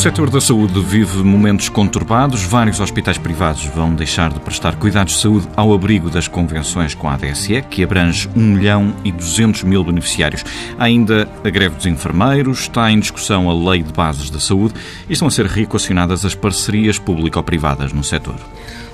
[0.00, 2.42] Setor da saúde vive momentos conturbados.
[2.42, 7.06] Vários hospitais privados vão deixar de prestar cuidados de saúde ao abrigo das convenções com
[7.06, 10.42] a ADSE, que abrange 1 milhão e 200 mil beneficiários.
[10.78, 14.72] Há ainda a greve dos enfermeiros, está em discussão a lei de bases da saúde
[15.06, 18.36] e estão a ser reequacionadas as parcerias público-privadas no setor.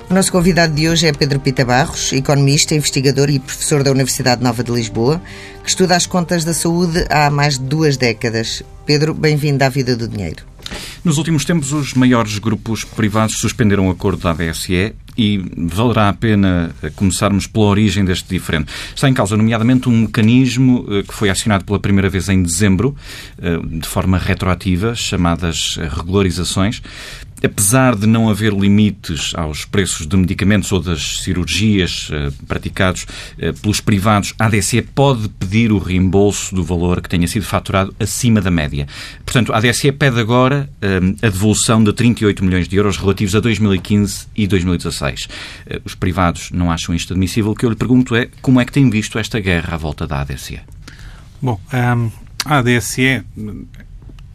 [0.09, 4.43] O nosso convidado de hoje é Pedro Pita Barros, economista, investigador e professor da Universidade
[4.43, 5.21] Nova de Lisboa,
[5.63, 8.61] que estuda as contas da saúde há mais de duas décadas.
[8.85, 10.43] Pedro, bem-vindo à Vida do Dinheiro.
[11.07, 16.13] Nos últimos tempos, os maiores grupos privados suspenderam o acordo da ADSE e valerá a
[16.13, 18.71] pena eh, começarmos pela origem deste diferente.
[18.93, 22.95] Está em causa, nomeadamente, um mecanismo eh, que foi acionado pela primeira vez em dezembro,
[23.41, 26.81] eh, de forma retroativa, chamadas regularizações,
[27.43, 32.09] apesar de não haver limites aos preços de medicamentos ou das cirurgias
[32.47, 33.05] praticados
[33.61, 38.41] pelos privados, a ADSE pode pedir o reembolso do valor que tenha sido faturado acima
[38.41, 38.87] da média.
[39.23, 44.27] Portanto, a ADSE pede agora a devolução de 38 milhões de euros relativos a 2015
[44.35, 45.27] e 2016.
[45.83, 47.51] Os privados não acham isto admissível.
[47.51, 50.05] O que eu lhe pergunto é como é que tem visto esta guerra à volta
[50.05, 50.59] da ADSE?
[51.41, 52.11] Bom, um,
[52.45, 53.23] a ADSE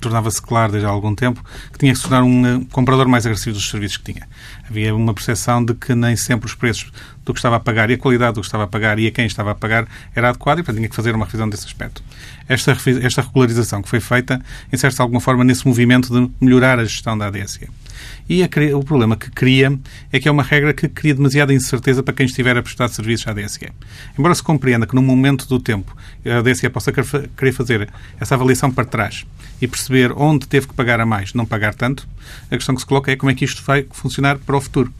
[0.03, 3.25] tornava-se claro desde há algum tempo que tinha que se tornar um eh, comprador mais
[3.25, 4.29] agressivo dos serviços que tinha.
[4.69, 6.93] Havia uma percepção de que nem sempre os preços
[7.25, 9.11] do que estava a pagar e a qualidade do que estava a pagar e a
[9.11, 12.03] quem estava a pagar era adequado e, portanto, tinha que fazer uma revisão desse aspecto.
[12.49, 14.41] Esta, esta regularização que foi feita
[14.73, 17.69] insere-se de alguma forma nesse movimento de melhorar a gestão da ADSE.
[18.29, 19.79] E a, o problema que cria
[20.13, 23.27] é que é uma regra que cria demasiada incerteza para quem estiver a prestar serviços
[23.27, 23.69] à ADSE.
[24.19, 27.89] Embora se compreenda que num momento do tempo a ADSE possa querer fazer
[28.21, 29.25] essa avaliação para trás
[29.61, 32.09] e perceber onde teve que pagar a mais, não pagar tanto,
[32.51, 34.93] a questão que se coloca é como é que isto vai funcionar para o futuro.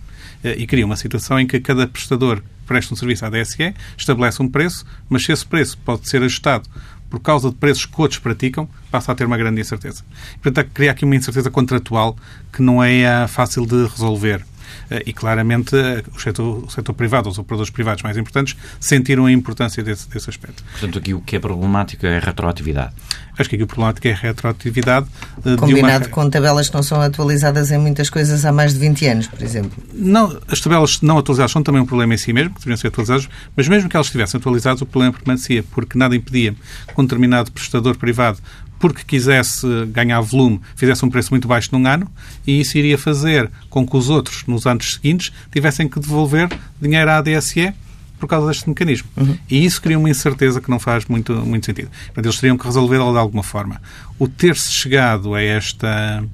[0.43, 4.43] Eh, e cria uma situação em que cada prestador presta um serviço à DSE estabelece
[4.43, 6.69] um preço, mas se esse preço pode ser ajustado
[7.11, 10.03] por causa de preços que outros praticam, passa a ter uma grande incerteza.
[10.41, 12.17] Portanto, cria aqui uma incerteza contratual
[12.51, 14.43] que não é eh, fácil de resolver.
[14.91, 19.27] Eh, e claramente eh, o setor, o setor privado, os operadores privados mais importantes, sentiram
[19.27, 20.63] a importância desse, desse aspecto.
[20.73, 22.93] Portanto, aqui o que é problemático é a retroatividade.
[23.39, 25.07] Acho que aqui o problemático é a retroatividade.
[25.45, 26.11] Eh, Combinado uma...
[26.11, 29.43] com tabelas que não são atualizadas em muitas coisas há mais de 20 anos, por
[29.43, 29.83] exemplo.
[29.93, 32.89] Não, as tabelas não atualizadas são também um problema em si mesmo, que deveriam ser
[32.89, 37.05] atualizadas, mas mesmo que elas estivessem atualizadas, o problema permanecia, porque nada impedia que um
[37.05, 38.39] determinado prestador privado
[38.83, 42.11] porque quisesse ganhar volume, fizesse um preço muito baixo num ano
[42.45, 46.49] e isso iria fazer com que os outros, nos anos seguintes, tivessem que devolver
[46.81, 47.73] dinheiro à ADSE
[48.19, 49.09] por causa deste mecanismo.
[49.17, 49.39] Uhum.
[49.49, 51.91] E isso cria uma incerteza que não faz muito, muito sentido.
[52.07, 53.81] Portanto, eles teriam que resolvê-la de alguma forma.
[54.19, 56.25] O ter-se chegado a esta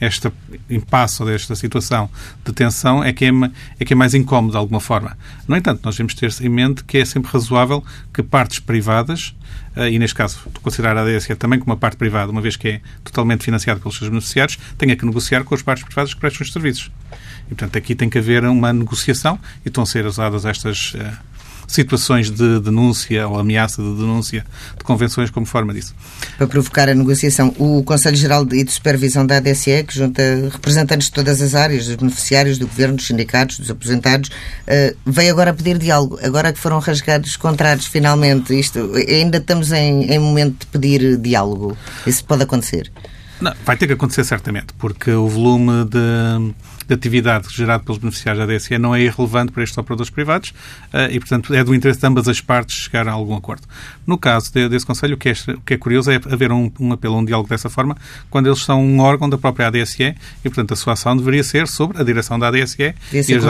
[0.00, 0.32] esta
[0.70, 2.08] impasse ou desta situação
[2.44, 3.30] de tensão é que é,
[3.80, 5.16] é que é mais incómodo de alguma forma.
[5.46, 9.34] No entanto, nós devemos ter em mente que é sempre razoável que partes privadas,
[9.76, 12.68] eh, e neste caso considerar a ADSE também como uma parte privada, uma vez que
[12.68, 16.44] é totalmente financiada pelos seus beneficiários, tenha que negociar com as partes privadas que prestam
[16.44, 16.90] os serviços.
[17.46, 21.27] E, portanto, aqui tem que haver uma negociação e estão a ser usadas estas uh,
[21.68, 24.44] situações de denúncia ou ameaça de denúncia
[24.76, 25.94] de convenções como forma disso.
[26.36, 31.12] Para provocar a negociação, o Conselho Geral de Supervisão da ADSE, que junta representantes de
[31.12, 35.78] todas as áreas, dos beneficiários, do governo, dos sindicatos, dos aposentados, uh, veio agora pedir
[35.78, 36.18] diálogo.
[36.22, 41.76] Agora que foram rasgados contratos, finalmente, isto, ainda estamos em, em momento de pedir diálogo.
[42.06, 42.90] Isso pode acontecer?
[43.40, 46.54] Não, vai ter que acontecer certamente, porque o volume de
[46.88, 50.54] de atividade gerado pelos beneficiários da DSE não é irrelevante para estes operadores privados
[50.90, 53.62] eh, e, portanto, é do interesse de ambas as partes chegar a algum acordo.
[54.06, 56.92] No caso desse Conselho, o que é, o que é curioso é haver um, um
[56.92, 57.94] apelo, um diálogo dessa forma,
[58.30, 60.14] quando eles são um órgão da própria ADSE e,
[60.44, 63.40] portanto, a sua ação deveria ser sobre a direção da ADSE devia ser, e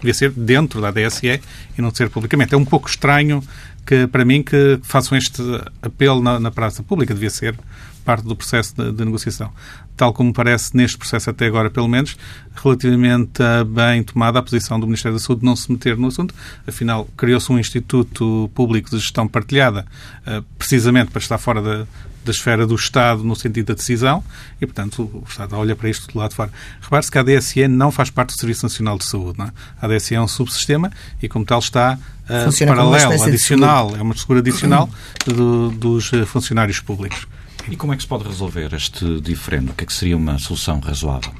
[0.00, 1.40] devia ser dentro da ADSE
[1.78, 2.54] e não ser publicamente.
[2.54, 3.40] É um pouco estranho
[3.86, 5.40] que, para mim, que façam este
[5.80, 7.14] apelo na, na praça pública.
[7.14, 7.54] Devia ser
[8.00, 9.52] parte do processo de, de, negociação.
[9.96, 12.16] Tal como parece neste processo até agora, pelo menos,
[12.54, 16.34] relativamente bem tomada a posição do Ministério da Saúde de não se meter no assunto.
[16.66, 19.86] Afinal, criou-se um Instituto Público de Gestão Partilhada,
[20.26, 21.86] uh, precisamente para estar fora da,
[22.24, 24.22] da esfera do Estado no sentido da decisão
[24.60, 26.50] e, portanto, o Estado olha para isto do lado de fora.
[26.80, 29.38] Repare-se que a ADSE não faz parte do Serviço Nacional de Saúde.
[29.38, 29.52] Não é?
[29.80, 30.90] A ADSE é um subsistema
[31.22, 34.88] e, como tal, está uh, paralelo, adicional, é uma segura adicional
[35.24, 37.26] do, dos uh, funcionários públicos.
[37.68, 39.70] E como é que se pode resolver este diferendo?
[39.70, 41.32] O que é que seria uma solução razoável?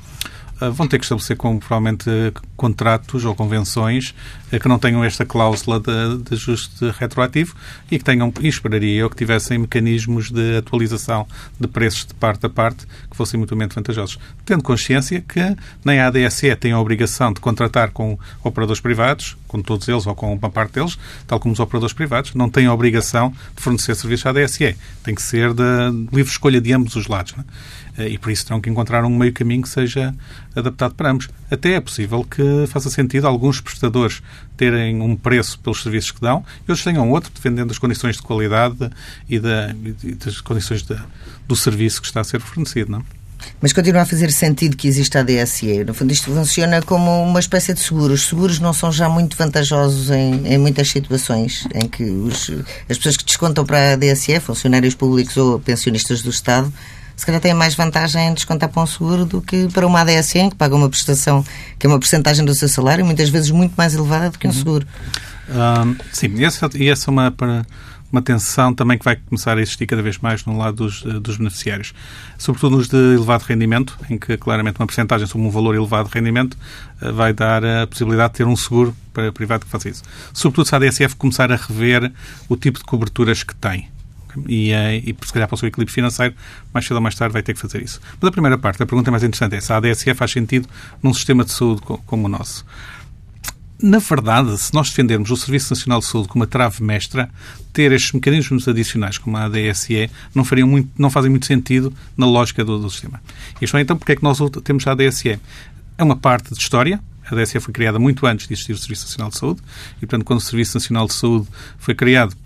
[0.61, 2.11] Ah, vão ter que estabelecer como provavelmente
[2.55, 4.15] contratos ou convenções
[4.53, 7.57] ah, que não tenham esta cláusula de, de ajuste retroativo
[7.91, 11.27] e que tenham, e esperaria eu, que tivessem mecanismos de atualização
[11.59, 14.19] de preços de parte a parte que fossem mutuamente vantajosos.
[14.45, 15.41] Tendo consciência que
[15.83, 20.15] nem a ADSE tem a obrigação de contratar com operadores privados, com todos eles ou
[20.15, 23.95] com uma parte deles, tal como os operadores privados, não têm a obrigação de fornecer
[23.95, 24.77] serviços à ADSE.
[25.03, 25.63] Tem que ser de
[26.13, 27.35] livre escolha de ambos os lados.
[27.35, 27.47] Não é?
[28.01, 30.15] Eh, e por isso terão que encontrar um meio caminho que seja
[30.57, 31.29] adaptado para ambos.
[31.51, 34.23] Até é possível que faça sentido alguns prestadores
[34.57, 38.23] terem um preço pelos serviços que dão e outros tenham outro, dependendo das condições de
[38.23, 38.91] qualidade
[39.29, 40.97] e, da, e das condições de,
[41.47, 42.91] do serviço que está a ser fornecido.
[42.91, 43.01] Não?
[43.01, 43.21] É?
[43.61, 45.85] Mas continua a fazer sentido que exista a DSE.
[45.85, 48.23] No fundo, isto funciona como uma espécie de seguros.
[48.23, 52.51] Os seguros não são já muito vantajosos em, em muitas situações em que os,
[52.89, 56.73] as pessoas que descontam para a DSE, funcionários públicos ou pensionistas do Estado,
[57.21, 60.49] se calhar tem mais vantagem em descontar para um seguro do que para uma ADSN,
[60.49, 61.45] que paga uma prestação
[61.79, 64.51] que é uma porcentagem do seu salário, muitas vezes muito mais elevada do que um
[64.51, 64.57] uhum.
[64.57, 64.87] seguro.
[66.15, 67.67] sim, e essa, e essa é uma, para,
[68.11, 71.21] uma tensão também que vai começar a existir cada vez mais no lado dos, eh,
[71.21, 71.93] dos beneficiários.
[72.39, 76.15] Sobretudo nos de elevado rendimento, em que claramente uma porcentagem sobre um valor elevado de
[76.15, 76.57] rendimento
[77.03, 80.03] eh, vai dar a possibilidade de ter um seguro para privado que faça isso.
[80.33, 82.11] Sobretudo se a ADSF começar a rever
[82.49, 83.91] o tipo de coberturas que tem
[84.49, 86.35] e, eh, e se calhar para o seu equilíbrio financeiro,
[86.73, 88.01] mais cedo ou mais tarde vai ter que fazer isso.
[88.21, 90.69] Mas a primeira parte, a pergunta mais interessante é se a ADSE faz sentido
[91.03, 92.65] num sistema de saúde como o nosso.
[93.83, 97.31] Na verdade, se nós defendermos o Serviço Nacional de Saúde como uma trave mestra,
[97.73, 102.27] ter estes mecanismos adicionais como a ADSE não, fariam muito, não fazem muito sentido na
[102.27, 103.23] lógica do, do sistema.
[103.61, 105.41] Isto é, então, porque é que nós temos a ADSE?
[105.97, 107.01] É uma parte de história,
[107.31, 109.61] a DSE foi criada muito antes de existir o Serviço Nacional de Saúde
[109.99, 111.47] e, portanto, quando o Serviço Nacional de Saúde
[111.79, 112.37] foi criado,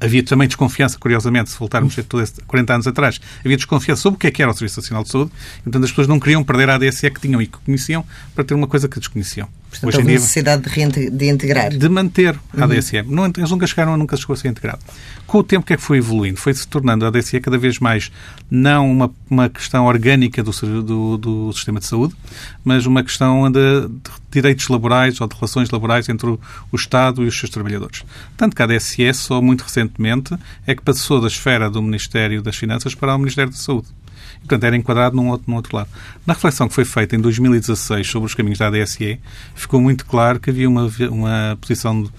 [0.00, 2.02] havia também desconfiança, curiosamente, se voltarmos a
[2.46, 5.10] 40 anos atrás, havia desconfiança sobre o que, é que era o Serviço Nacional de
[5.10, 5.30] Saúde,
[5.60, 8.04] e, portanto as pessoas não queriam perder a ADSE que tinham e que conheciam
[8.34, 9.48] para ter uma coisa que desconheciam.
[9.70, 11.70] Portanto, Hoje houve dia, necessidade de, de, integrar.
[11.70, 13.00] De manter a ADSE.
[13.00, 13.10] Uhum.
[13.10, 14.78] Não, eles nunca chegaram, nunca chegou a ser integrado.
[15.26, 16.38] Com o tempo, o que é que foi evoluindo?
[16.38, 18.10] Foi se tornando a ADSE cada vez mais
[18.50, 22.14] não uma, uma questão orgânica do, do, do sistema de saúde,
[22.64, 26.38] mas uma questão de, de direitos laborais ou de relações laborais entre o,
[26.74, 28.04] Estado e os seus trabalhadores.
[28.36, 30.36] Tanto que a ADSE, só muito recentemente,
[30.66, 33.88] é que passou da esfera do Ministério das Finanças para o Ministério da Saúde.
[34.36, 35.88] E, portanto, era enquadrado num outro, num outro lado.
[36.26, 39.18] Na reflexão que foi feita em 2016 sobre os caminhos da ADSE,
[39.54, 42.10] ficou muito claro que havia uma, uma posição de,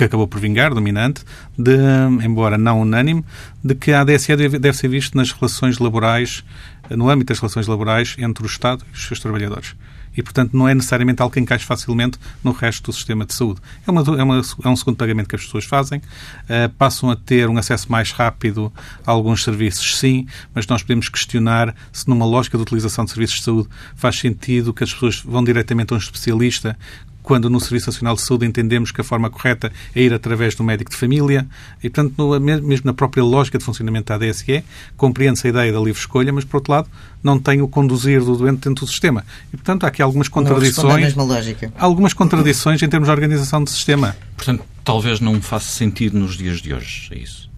[0.00, 1.22] que acabou por vingar, dominante,
[1.58, 1.76] de,
[2.24, 3.22] embora não unânime,
[3.62, 6.42] de que a ADSE deve, deve ser vista nas relações laborais,
[6.88, 9.74] no âmbito das relações laborais entre o Estado e os seus trabalhadores
[10.16, 13.60] e, portanto, não é necessariamente algo que encaixe facilmente no resto do sistema de saúde.
[13.86, 17.16] É, uma, é, uma, é um segundo pagamento que as pessoas fazem, uh, passam a
[17.16, 18.72] ter um acesso mais rápido
[19.06, 23.36] a alguns serviços, sim, mas nós podemos questionar se, numa lógica de utilização de serviços
[23.36, 26.76] de saúde, faz sentido que as pessoas vão diretamente a um especialista
[27.22, 30.64] quando no Serviço Nacional de Saúde entendemos que a forma correta é ir através do
[30.64, 31.46] médico de família.
[31.82, 34.64] E, portanto, no, mesmo na própria lógica de funcionamento da ADSE,
[34.96, 36.88] compreende-se a ideia da livre escolha, mas, por outro lado,
[37.22, 39.24] não tem o conduzir do doente dentro do sistema.
[39.52, 41.14] E, portanto, há aqui algumas contradições.
[41.14, 41.72] Não lógica.
[41.78, 44.16] Algumas contradições em termos de organização do sistema.
[44.36, 47.50] Portanto, talvez não faça sentido nos dias de hoje, é isso?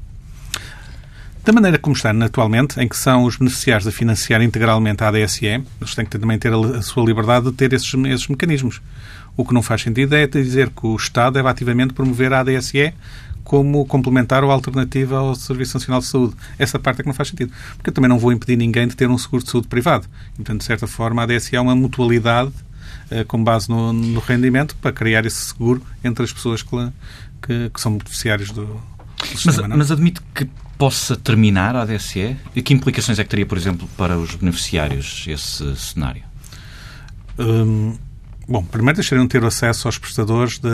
[1.45, 5.47] Da maneira como está atualmente, em que são os beneficiários a financiar integralmente a ADSE,
[5.47, 8.81] eles têm que também ter a sua liberdade de ter esses, esses mecanismos.
[9.37, 12.93] O que não faz sentido é dizer que o Estado deve ativamente promover a ADSE
[13.45, 16.35] como complementar ou alternativa ao Serviço Nacional de Saúde.
[16.59, 17.53] Essa parte é que não faz sentido.
[17.77, 20.07] Porque eu também não vou impedir ninguém de ter um seguro de saúde privado.
[20.35, 22.53] E, portanto, de certa forma, a ADSE é uma mutualidade
[23.11, 26.77] eh, com base no, no, rendimento para criar esse seguro entre as pessoas que,
[27.43, 28.81] que, que são beneficiários do, do
[29.19, 29.77] mas, sistema.
[29.77, 30.49] Mas admite que
[30.79, 32.37] possa terminar a ADSE?
[32.55, 36.23] E que implicações é que teria, por exemplo, para os beneficiários esse cenário?
[37.39, 37.97] Hum,
[38.49, 40.69] Bom, primeiro deixariam de ter acesso aos prestadores de,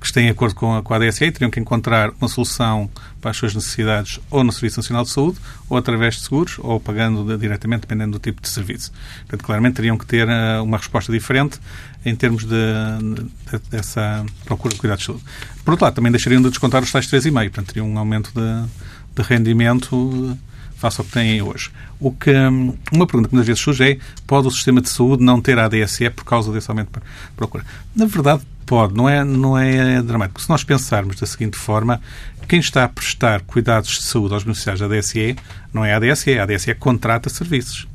[0.00, 2.90] que estão em acordo com a, com a e teriam que encontrar uma solução
[3.20, 5.38] para as suas necessidades ou no Serviço Nacional de Saúde,
[5.68, 8.92] ou através de seguros, ou pagando de, diretamente, dependendo do tipo de serviço.
[9.20, 11.60] Portanto, claramente teriam que ter uh, uma resposta diferente
[12.04, 15.24] em termos de, de, dessa procura de cuidados de saúde.
[15.62, 18.68] Por outro lado, também deixariam de descontar os tais 3,5%, portanto, teriam um aumento de,
[19.16, 20.38] de rendimento
[20.80, 21.70] face ao que têm hoje.
[21.98, 25.22] O que, hum, uma pergunta que muitas vezes surge é pode o sistema de saúde
[25.22, 27.06] não ter ADSE por causa desse aumento de
[27.36, 27.64] procura?
[27.94, 30.40] Na verdade, pode, não é, não é dramático.
[30.40, 32.00] Se nós pensarmos da seguinte forma,
[32.48, 35.36] quem está a prestar cuidados de saúde aos beneficiários da ADSE
[35.72, 37.86] não é a ADSE, a ADSE contrata serviços.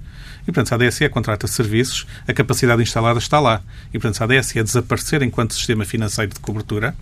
[0.43, 3.61] E, portanto, se a ADSE contrata serviços, a capacidade instalada está lá.
[3.89, 6.95] E, portanto, se a ADSE desaparecer enquanto sistema financeiro de cobertura,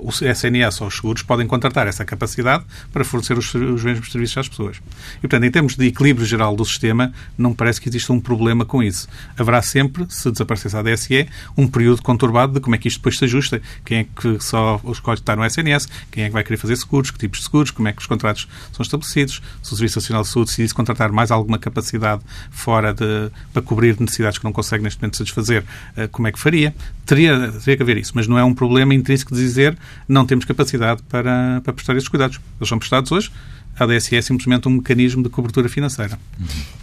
[0.00, 4.38] o SNS ou os seguros podem contratar essa capacidade para fornecer os, os mesmos serviços
[4.38, 4.78] às pessoas.
[5.18, 8.64] E, portanto, em termos de equilíbrio geral do sistema, não parece que exista um problema
[8.64, 9.08] com isso.
[9.36, 13.18] Haverá sempre, se desaparecesse a DSE, um período conturbado de como é que isto depois
[13.18, 16.56] se ajusta, quem é que só escolhe estar no SNS, quem é que vai querer
[16.56, 19.76] fazer seguros, que tipos de seguros, como é que os contratos são estabelecidos, se o
[19.76, 24.44] Serviço Nacional de Saúde decidisse contratar mais alguma capacidade fora de, para cobrir necessidades que
[24.44, 25.64] não consegue neste momento satisfazer,
[25.96, 26.74] eh, como é que faria?
[27.04, 29.65] Teria, teria que haver isso, mas não é um problema intrínseco de dizer
[30.06, 32.38] não temos capacidade para, para prestar esses cuidados.
[32.60, 33.30] Eles são prestados hoje,
[33.78, 36.18] a ADSE é simplesmente um mecanismo de cobertura financeira.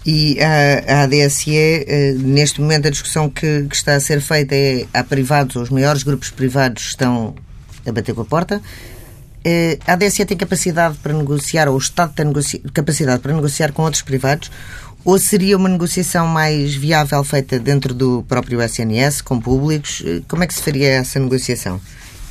[0.05, 4.55] E a, a ADSE, eh, neste momento, a discussão que, que, está a ser feita
[4.55, 7.33] é há privados, os maiores grupos privados estão
[7.85, 8.61] a bater com a porta.
[9.43, 12.31] Eh, a ADSE tem capacidade para negociar, ou o Estado tem
[12.71, 14.51] capacidade para negociar com outros privados,
[15.03, 20.03] ou seria uma negociação mais viável feita dentro do próprio SNS, com públicos?
[20.05, 21.81] Eh, como é que se faria essa negociação?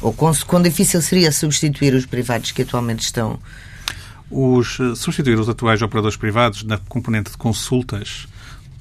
[0.03, 3.39] Ou quão, quão difícil seria substituir os privados que atualmente estão?
[4.31, 8.27] Os, eh, substituir os atuais operadores privados na componente de consultas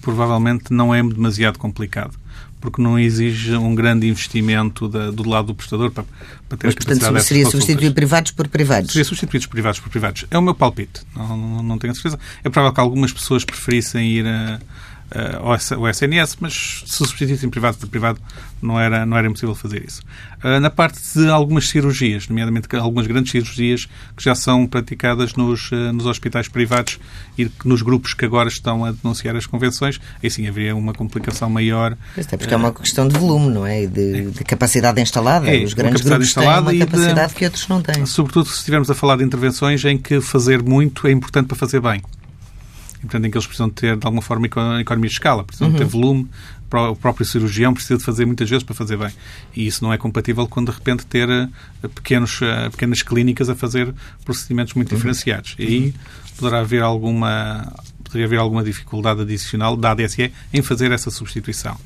[0.01, 2.17] provavelmente não é demasiado complicado
[2.61, 6.05] porque não exige um grande investimento da, do lado do prestador para,
[6.47, 8.91] para ter Mas, portanto, seria substituir privados por privados?
[8.91, 10.25] Seria substituir privados por privados.
[10.29, 11.01] É o meu palpite.
[11.15, 12.19] Não, não, não tenho certeza.
[12.43, 14.59] É provável que algumas pessoas preferissem ir a
[15.15, 18.19] uh, o SNS, mas se substituíssem privado por privado
[18.61, 20.01] não era, não era impossível fazer isso.
[20.43, 25.71] Uh, na parte de algumas cirurgias, nomeadamente algumas grandes cirurgias que já são praticadas nos,
[25.71, 26.99] uh, nos hospitais privados
[27.37, 31.49] e nos grupos que agora estão a denunciar as convenções, aí sim haveria uma complicação
[31.49, 31.97] maior.
[32.17, 33.83] Até porque é uma questão de volume, não é?
[33.83, 35.53] E de, de capacidade instalada.
[35.53, 38.05] É, Os grandes grupos têm uma capacidade de, que outros não têm.
[38.05, 41.81] Sobretudo se estivermos a falar de intervenções em que fazer muito é importante para fazer
[41.81, 42.01] bem
[43.01, 45.75] e, portanto, em que eles precisam ter, de alguma forma, economia de escala, precisam uhum.
[45.75, 46.29] ter volume,
[46.71, 49.11] o próprio cirurgião precisa de fazer muitas vezes para fazer bem.
[49.55, 51.49] E isso não é compatível com, de repente, ter eh,
[51.93, 53.93] pequenos, eh, pequenas clínicas a fazer
[54.23, 54.97] procedimentos muito uhum.
[54.97, 55.55] diferenciados.
[55.59, 55.93] E aí
[56.37, 61.77] poderá haver alguma, poderia haver alguma dificuldade adicional da ADSE em fazer essa substituição.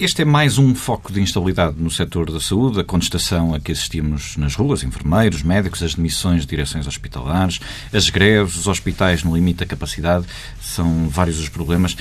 [0.00, 3.70] Este é mais um foco de instabilidade no setor da saúde, a contestação a que
[3.70, 7.60] assistimos nas ruas, enfermeiros, médicos, as demissões de direções hospitalares,
[7.92, 10.24] as greves, os hospitais no limite da capacidade,
[10.58, 11.98] são vários os problemas.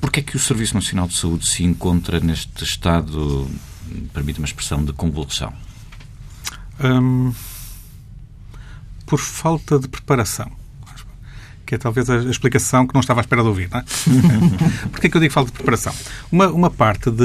[0.00, 3.46] Por que é que o Serviço Nacional de Saúde se encontra neste estado,
[4.14, 5.52] permite uma expressão, de convulsão?
[6.82, 7.30] Hum,
[9.04, 10.63] por falta de preparação
[11.74, 13.68] que é talvez a explicação que não estava à espera de ouvir.
[13.70, 13.84] Não é?
[14.90, 15.92] Porquê é que eu digo falta de preparação?
[16.30, 17.24] Uma, uma parte de,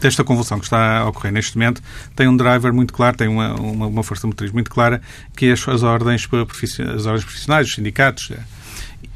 [0.00, 1.82] desta convulsão que está a ocorrer neste momento
[2.14, 5.00] tem um driver muito claro, tem uma, uma, uma força motriz muito clara,
[5.36, 6.28] que é as, as, ordens,
[6.94, 8.30] as ordens profissionais, os sindicatos,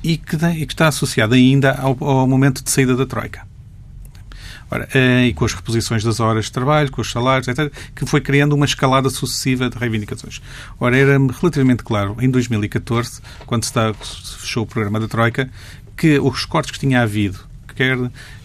[0.03, 3.47] e que, e que está associada ainda ao, ao momento de saída da Troika.
[4.75, 8.05] Ora, eh, e com as reposições das horas de trabalho, com os salários, etc., que
[8.05, 10.43] foi criando uma escalada sucessiva de reivindicações.
[10.81, 15.49] Ora, era relativamente claro, em 2014, quando se, se fechou o programa da Troika,
[15.97, 17.39] que os cortes que tinha havido,
[17.77, 17.97] quer,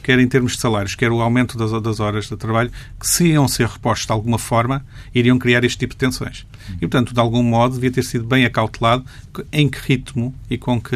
[0.04, 3.30] quer em termos de salários, quer o aumento das, das horas de trabalho, que se
[3.30, 6.46] iam ser repostos de alguma forma, iriam criar este tipo de tensões.
[6.76, 9.04] E, portanto, de algum modo, devia ter sido bem acautelado
[9.52, 10.96] em que ritmo e com que,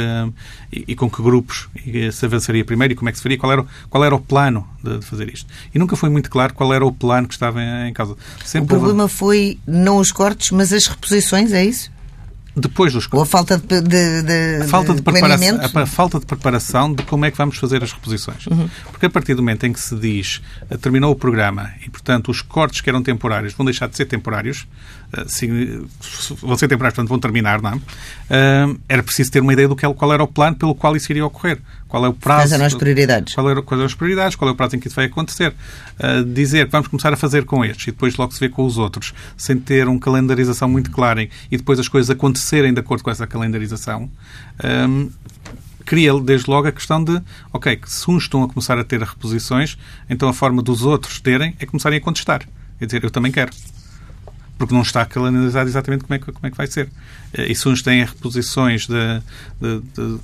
[0.71, 1.67] e, e com que grupos
[2.11, 4.67] se avançaria primeiro e como é que se faria, qual era, qual era o plano
[4.83, 5.47] de, de, fazer isto.
[5.73, 8.15] E nunca foi muito claro qual era o plano que estava em, em causa.
[8.43, 9.13] Sempre o problema houve...
[9.13, 11.91] foi não os cortes, mas as reposições, é isso?
[12.55, 16.25] Depois dos Ou a falta de, de, de a falta de, preparação, a, falta de
[16.25, 18.45] preparação de como é que vamos fazer as reposições.
[18.45, 18.69] Uhum.
[18.91, 20.39] Porque a partir do momento em que se diz
[20.69, 24.05] eh, terminou o programa e, portanto, os cortes que eram temporários vão deixar de ser
[24.05, 24.67] temporários,
[26.41, 27.75] vão ser temporários, portanto, vão terminar, não é?
[27.75, 31.11] Uh, era preciso ter uma ideia do que, qual era o plano pelo qual isso
[31.11, 31.59] iria ocorrer.
[31.87, 32.41] Qual é o prazo?
[32.41, 33.35] Quais eram as prioridades?
[33.35, 34.35] Qual era, quais eram as prioridades?
[34.35, 35.53] Qual é o prazo em que isso vai acontecer?
[35.99, 38.65] Uh, dizer que vamos começar a fazer com estes e depois logo se vê com
[38.65, 43.03] os outros, sem ter uma calendarização muito clara e depois as coisas acontecerem de acordo
[43.03, 44.09] com essa calendarização,
[44.89, 45.09] um,
[45.85, 49.77] cria desde logo a questão de, ok, se uns estão a começar a ter reposições,
[50.09, 52.43] então a forma dos outros terem é começarem a contestar.
[52.79, 53.51] Quer dizer, eu também quero.
[54.63, 56.89] Porque não está calendarizado exatamente como é que, como é que vai ser.
[57.33, 59.21] Eh, e se uns têm reposições de,
[59.61, 60.19] de, de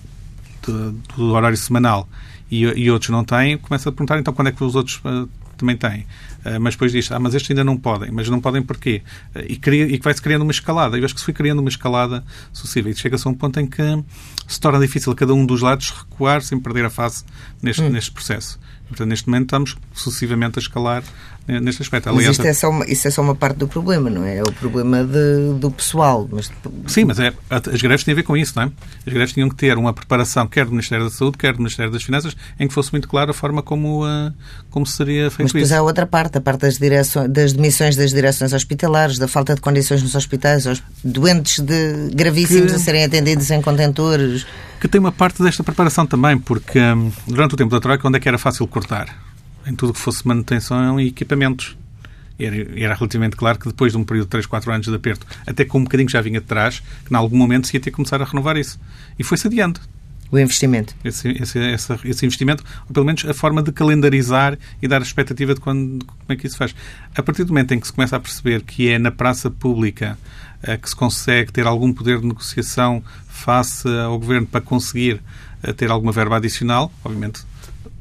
[1.15, 2.07] do horário semanal
[2.49, 5.29] e, e, outros não têm, começa a perguntar então quando é que os outros uh,
[5.57, 6.01] também têm.
[6.45, 8.11] Uh, mas depois diz, ah, mas estes ainda não podem.
[8.11, 9.03] Mas não podem porquê?
[9.35, 10.97] Uh, e, cria, e vai-se criando uma escalada.
[10.97, 12.89] Eu acho que se foi criando uma escalada sucessiva.
[12.89, 13.83] E chega-se a um ponto em que
[14.47, 17.23] se torna difícil cada um dos lados recuar sem perder a face
[17.61, 17.89] neste, hum.
[17.89, 18.59] neste processo.
[18.89, 21.03] Portanto, neste momento estamos sucessivamente a escalar
[21.59, 22.09] neste aspecto.
[22.09, 24.37] Aliás, mas isto é só uma, isso é só uma parte do problema, não é?
[24.37, 26.27] É o problema de, do pessoal.
[26.31, 26.51] Mas...
[26.85, 28.71] Sim, mas é, as greves têm a ver com isso, não é?
[29.07, 31.91] As greves tinham que ter uma preparação, quer do Ministério da Saúde, quer do Ministério
[31.91, 34.31] das Finanças, em que fosse muito claro a forma como, uh,
[34.69, 35.75] como seria feito mas depois isso.
[35.75, 39.61] há outra parte, a parte das, direções, das demissões das direções hospitalares, da falta de
[39.61, 42.75] condições nos hospitais, aos doentes de, gravíssimos que...
[42.75, 44.45] a serem atendidos em contentores.
[44.79, 48.17] Que tem uma parte desta preparação também, porque um, durante o tempo da Troika, onde
[48.17, 49.29] é que era fácil cortar?
[49.69, 51.77] em tudo que fosse manutenção e equipamentos.
[52.39, 55.27] Era, era, relativamente claro que depois de um período de 3, 4 anos de aperto,
[55.45, 57.89] até com um bocadinho já vinha de trás, que em algum momento se ia ter
[57.89, 58.79] que começar a renovar isso.
[59.17, 59.81] E foi-se adiante.
[60.31, 60.95] O investimento.
[61.03, 65.03] Esse, esse, esse, esse, investimento, ou pelo menos a forma de calendarizar e dar a
[65.03, 66.75] expectativa de, quando, de como é que isso faz.
[67.15, 70.17] A partir do momento em que se começa a perceber que é na praça pública
[70.63, 75.19] uh, que se consegue ter algum poder de negociação face ao governo para conseguir
[75.67, 77.41] uh, ter alguma verba adicional, obviamente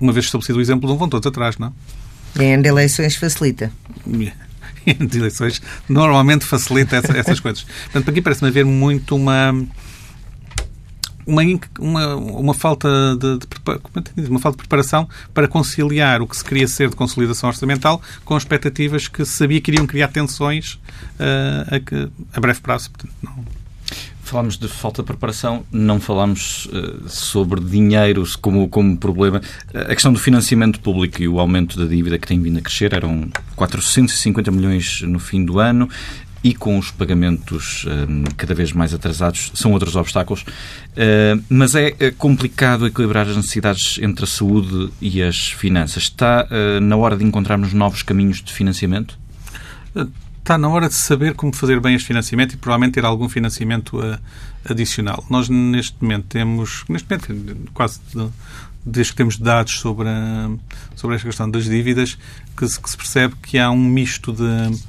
[0.01, 1.73] uma vez estabelecido o exemplo, não vão todos atrás, não?
[2.39, 3.73] Em eleições facilita.
[4.87, 7.65] Em eleições normalmente facilita essas coisas.
[7.85, 9.53] Portanto, aqui parece-me haver muito uma
[11.29, 11.43] uma,
[11.79, 13.47] uma, uma falta de, de,
[14.27, 18.01] é uma falta de preparação para conciliar o que se queria ser de consolidação orçamental
[18.25, 20.75] com expectativas que se sabia que iriam criar tensões
[21.21, 22.91] uh, a, a breve prazo.
[22.91, 23.45] Portanto, não,
[24.23, 29.41] Falámos de falta de preparação, não falámos uh, sobre dinheiro como, como problema.
[29.73, 32.93] A questão do financiamento público e o aumento da dívida que tem vindo a crescer
[32.93, 35.89] eram 450 milhões no fim do ano
[36.43, 40.43] e com os pagamentos uh, cada vez mais atrasados são outros obstáculos.
[40.43, 46.05] Uh, mas é complicado equilibrar as necessidades entre a saúde e as finanças.
[46.05, 46.49] Está
[46.81, 49.19] na hora de encontrarmos novos caminhos de financiamento?
[50.49, 53.99] está na hora de saber como fazer bem este financiamento e provavelmente ter algum financiamento
[53.99, 54.19] uh,
[54.65, 55.23] adicional.
[55.29, 58.01] Nós, neste momento, temos, neste momento, quase
[58.85, 60.51] desde que temos dados sobre, a,
[60.97, 62.17] sobre esta questão das dívidas,
[62.57, 64.81] que se, que se, percebe que há um misto de,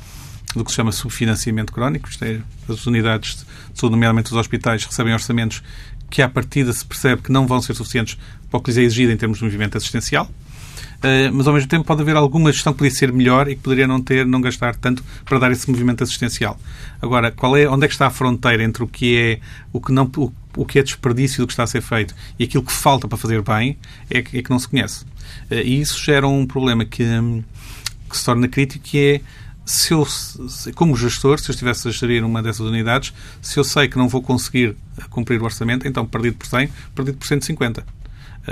[0.55, 4.83] do que se chama subfinanciamento crónico, isto é, as unidades de saúde, nomeadamente os hospitais,
[4.83, 5.63] recebem orçamentos
[6.09, 8.17] que, à partida, se percebe que não vão ser suficientes
[8.49, 10.29] para o que lhes é exigido em termos de movimento assistencial.
[11.01, 13.61] Eh, mas ao mesmo tempo pode haver alguma gestão que poderia ser melhor e que
[13.61, 16.59] poderia não ter, não gastar tanto para dar esse movimento assistencial.
[17.01, 19.39] Agora, qual é, onde é que está a fronteira entre o que é
[19.71, 22.43] o que não o, o que é desperdício do que está a ser feito e
[22.43, 23.77] aquilo que falta para fazer bem
[24.09, 25.05] é que, é que não se conhece.
[25.49, 27.05] Eh, e isso gera um problema que,
[28.09, 29.21] que se torna crítico que é
[29.69, 30.03] se eu,
[30.73, 34.09] como gestor, se eu estivesse a gerir uma dessas unidades, se eu sei que não
[34.09, 34.75] vou conseguir
[35.11, 37.85] cumprir o orçamento, então perdido por 100, perdido por 150.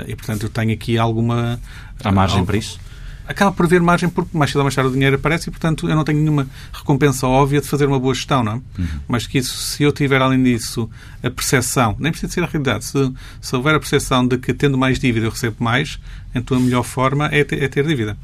[0.06, 1.60] E, portanto, eu tenho aqui alguma...
[2.04, 2.78] Há margem para isso?
[3.26, 5.88] Acaba por haver margem porque mais cedo ou mais tarde o dinheiro aparece e, portanto,
[5.88, 8.54] eu não tenho nenhuma recompensa óbvia de fazer uma boa gestão, não é?
[8.54, 8.88] Uhum.
[9.08, 10.88] Mas que isso, se eu tiver, além disso,
[11.20, 14.78] a percepção, nem precisa ser a realidade, se, se houver a percepção de que tendo
[14.78, 15.98] mais dívida eu recebo mais,
[16.32, 18.16] então a melhor forma é ter, é ter dívida.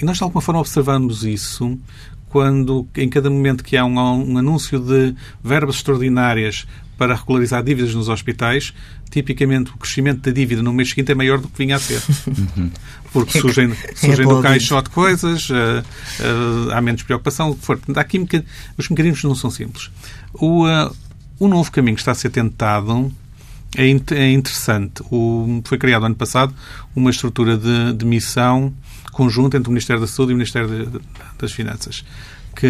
[0.00, 1.78] E nós, de alguma forma, observamos isso
[2.32, 3.98] quando, em cada momento que há um,
[4.32, 5.14] um anúncio de
[5.44, 6.66] verbas extraordinárias
[6.96, 8.72] para regularizar dívidas nos hospitais,
[9.10, 12.00] tipicamente o crescimento da dívida no mês seguinte é maior do que vinha a ser.
[13.12, 17.76] Porque surgem, surgem do caixote coisas, uh, uh, há menos preocupação, o que for.
[17.76, 18.26] Portanto, aqui,
[18.78, 19.90] os mecanismos não são simples.
[20.32, 20.96] O, uh,
[21.38, 23.12] o novo caminho que está a ser tentado
[23.76, 25.02] é, é interessante.
[25.10, 26.54] O, foi criado ano passado
[26.94, 28.72] uma estrutura de, de missão
[29.12, 31.00] conjunta entre o Ministério da Saúde e o Ministério de, de,
[31.38, 32.04] das Finanças
[32.54, 32.68] que,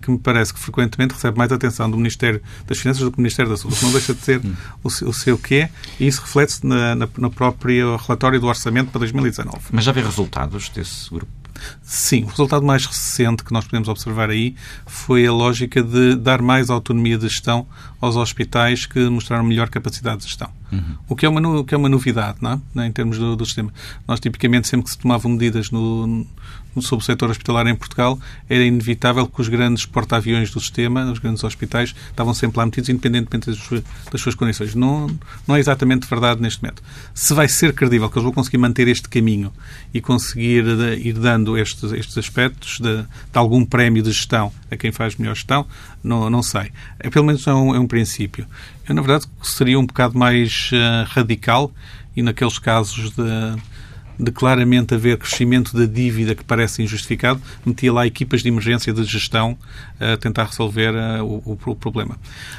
[0.00, 3.20] que, me parece que frequentemente recebe mais atenção do Ministério das Finanças do que do
[3.20, 4.40] Ministério da Saúde, que não deixa de ser
[4.82, 9.00] o, o seu quê, e isso reflete-se na, na, no próprio relatório do Orçamento para
[9.00, 9.58] 2019.
[9.72, 11.32] Mas já vê resultados desse grupo?
[11.82, 14.54] Sim, o resultado mais recente que nós podemos observar aí
[14.86, 17.66] foi a lógica de dar mais autonomia de gestão
[18.00, 20.50] aos hospitais que mostraram melhor capacidade de gestão.
[20.70, 20.96] Uhum.
[21.08, 22.86] O, que é uma, o que é uma novidade, não é?
[22.86, 23.72] Em termos do, do sistema.
[24.06, 26.26] Nós, tipicamente, sempre que se tomavam medidas no,
[26.80, 31.18] sobre o setor hospitalar em Portugal, era inevitável que os grandes porta-aviões do sistema, os
[31.18, 34.74] grandes hospitais, estavam sempre lá metidos, independentemente das suas, das suas condições.
[34.74, 35.06] Não,
[35.46, 36.82] não é exatamente verdade neste momento.
[37.14, 39.52] Se vai ser credível que eles vão conseguir manter este caminho
[39.92, 44.76] e conseguir eh, ir dando estes, estes aspectos de, de algum prémio de gestão a
[44.76, 45.66] quem faz melhor gestão,
[46.02, 46.70] não, não sei.
[46.98, 48.46] É, pelo menos é um, é um princípio.
[48.88, 51.70] Eu, na verdade, seria um bocado mais uh, radical
[52.16, 53.22] e naqueles casos de
[54.18, 59.04] de claramente haver crescimento da dívida que parece injustificado, metia lá equipas de emergência de
[59.04, 59.56] gestão
[60.00, 62.16] a tentar resolver uh, o, o, problema.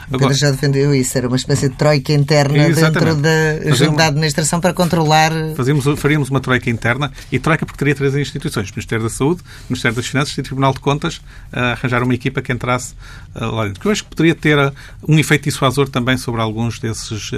[0.07, 4.07] Agora, Pedro já defendeu isso, era uma espécie de troika interna dentro da junta da
[4.07, 5.31] administração para controlar...
[5.55, 9.95] Fazíamos, faríamos uma troika interna e troika porque teria três instituições, Ministério da Saúde, Ministério
[9.95, 12.93] das Finanças e Tribunal de Contas, uh, arranjar uma equipa que entrasse
[13.35, 13.87] uh, lá dentro.
[13.87, 14.73] Eu acho que poderia ter
[15.07, 17.31] um efeito dissuasor também sobre alguns desses,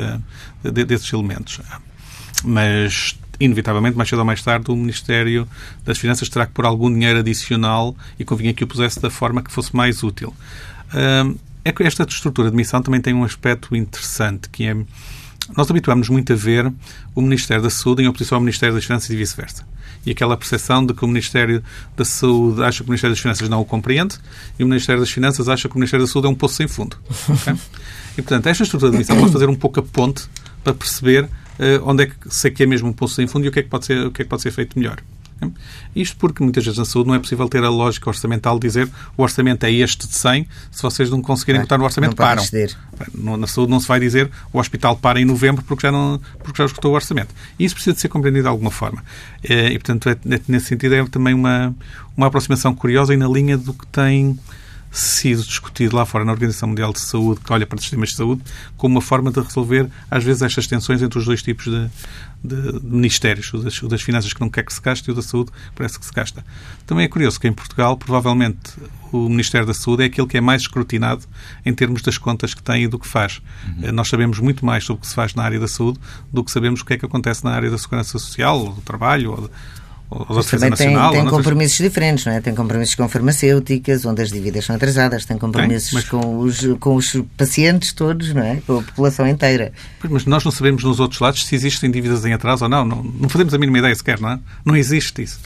[0.64, 1.60] desses elementos.
[2.44, 5.48] Mas inevitavelmente, mais cedo ou mais tarde, o Ministério
[5.86, 9.42] das Finanças terá que pôr algum dinheiro adicional e convinha que o pusesse da forma
[9.42, 10.34] que fosse mais útil.
[11.64, 14.76] É que esta estrutura de missão também tem um aspecto interessante, que é
[15.56, 16.72] nós habituamos muito a ver
[17.16, 19.66] o Ministério da Saúde em oposição ao Ministério das Finanças e vice-versa.
[20.06, 21.64] E aquela percepção de que o Ministério
[21.96, 24.18] da Saúde acha que o Ministério das Finanças não o compreende
[24.58, 26.68] e o Ministério das Finanças acha que o Ministério da Saúde é um poço sem
[26.68, 26.98] fundo.
[27.30, 27.56] Okay?
[28.18, 30.28] E, portanto, esta estrutura de missão pode fazer um pouco a ponte
[30.64, 31.30] para perceber
[31.84, 33.60] onde é que se é que é mesmo um poço sem fundo e o que
[33.60, 35.02] é que pode ser, o que é que pode ser feito melhor.
[35.96, 38.90] Isto porque muitas vezes na saúde não é possível ter a lógica orçamental de dizer
[39.16, 42.44] o orçamento é este de 100, se vocês não conseguirem botar no orçamento, param.
[43.38, 46.62] Na saúde não se vai dizer o hospital para em novembro porque já, não, porque
[46.62, 47.34] já escutou o orçamento.
[47.60, 49.04] Isso precisa de ser compreendido de alguma forma.
[49.44, 50.18] Eh, e, portanto, é,
[50.48, 51.76] nesse sentido, é também uma,
[52.16, 54.38] uma aproximação curiosa e na linha do que tem
[54.98, 58.42] sido discutido lá fora na Organização Mundial de Saúde, que olha para sistemas de saúde,
[58.76, 61.90] como uma forma de resolver, às vezes, estas tensões entre os dois tipos de,
[62.44, 65.12] de, de ministérios, o das, o das, finanças que não quer que se gaste e
[65.12, 66.44] o da saúde que parece que se gasta.
[66.86, 68.60] Também é curioso que em Portugal, provavelmente,
[69.12, 71.24] o Ministério da Saúde é aquele que é mais escrutinado
[71.66, 73.42] em termos das contas que tem e do que faz.
[73.66, 73.92] Uhum.
[73.94, 76.00] Nós sabemos muito mais sobre o que se faz na área da saúde
[76.32, 78.82] do que sabemos o que é que acontece na área da segurança social, ou do
[78.82, 79.52] trabalho, ou
[80.10, 81.12] Defesa Nacional.
[81.12, 82.40] Tem, tem compromissos diferentes, não é?
[82.40, 86.06] Tem compromissos com farmacêuticas, onde as dívidas são atrasadas, tem compromissos mas...
[86.06, 88.62] com, os, com os pacientes todos, não é?
[88.66, 89.74] Com a população inteira.
[90.10, 92.86] Mas nós não sabemos nos outros lados se existem dívidas em atraso ou não.
[92.86, 94.40] Não, não fazemos a mínima ideia sequer, não é?
[94.66, 95.40] Não existe isso.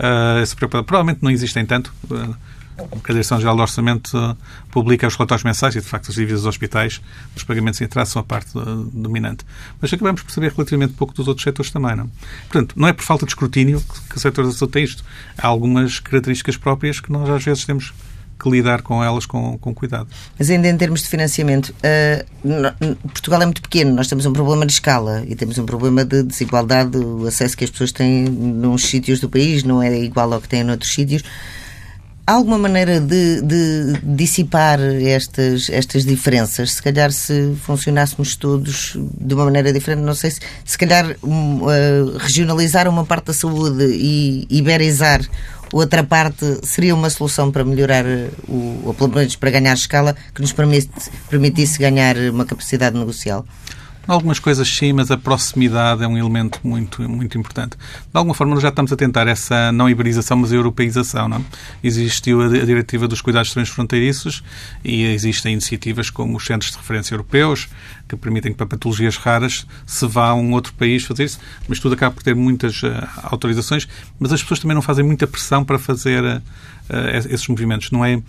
[0.00, 1.92] Uh, provavelmente não existem tanto.
[2.10, 2.34] Uh,
[2.80, 4.36] a Direção-Geral do Orçamento uh,
[4.70, 7.00] publica os relatórios mensais e, de facto, as dívidas dos hospitais,
[7.36, 9.44] os pagamentos em atraso são a parte uh, dominante.
[9.80, 12.10] Mas acabamos por saber relativamente pouco dos outros setores também, não?
[12.48, 15.04] Portanto, não é por falta de escrutínio que o setor da saúde tem isto.
[15.36, 17.92] Há algumas características próprias que nós, às vezes, temos
[18.40, 20.08] que lidar com elas com, com cuidado.
[20.38, 24.64] Mas ainda em termos de financiamento, uh, Portugal é muito pequeno, nós temos um problema
[24.64, 28.84] de escala e temos um problema de desigualdade, o acesso que as pessoas têm nos
[28.84, 31.22] sítios do país não é igual ao que têm noutros sítios.
[32.30, 36.74] Há alguma maneira de, de, dissipar estas, estas diferenças?
[36.74, 41.62] Se calhar se funcionássemos todos de uma maneira diferente, não sei se se calhar um,
[41.64, 45.20] uh, regionalizar uma parte da saúde e iberizar
[45.72, 48.04] outra parte seria uma solução para melhorar,
[48.46, 50.88] o, ou pelo menos para ganhar escala, que nos permite,
[51.28, 53.44] permitisse ganhar uma capacidade negocial?
[54.10, 57.76] Algumas coisas sim, mas a proximidade é um elemento muito, muito importante.
[57.76, 61.28] De alguma forma, nós já estamos a tentar essa não iberização, mas europeização.
[61.28, 61.36] Não?
[61.36, 61.40] É?
[61.84, 64.42] Existiu a Diretiva dos Cuidados Transfronteiriços
[64.82, 67.68] e existem iniciativas como os Centros de Referência Europeus,
[68.08, 71.78] que permitem que para patologias raras se vá a um outro país fazer isso, mas
[71.78, 72.88] tudo acaba por ter muitas uh,
[73.22, 73.86] autorizações,
[74.18, 76.42] mas as pessoas também não fazem muita pressão para fazer uh,
[77.30, 77.92] esses movimentos.
[77.92, 78.20] Não é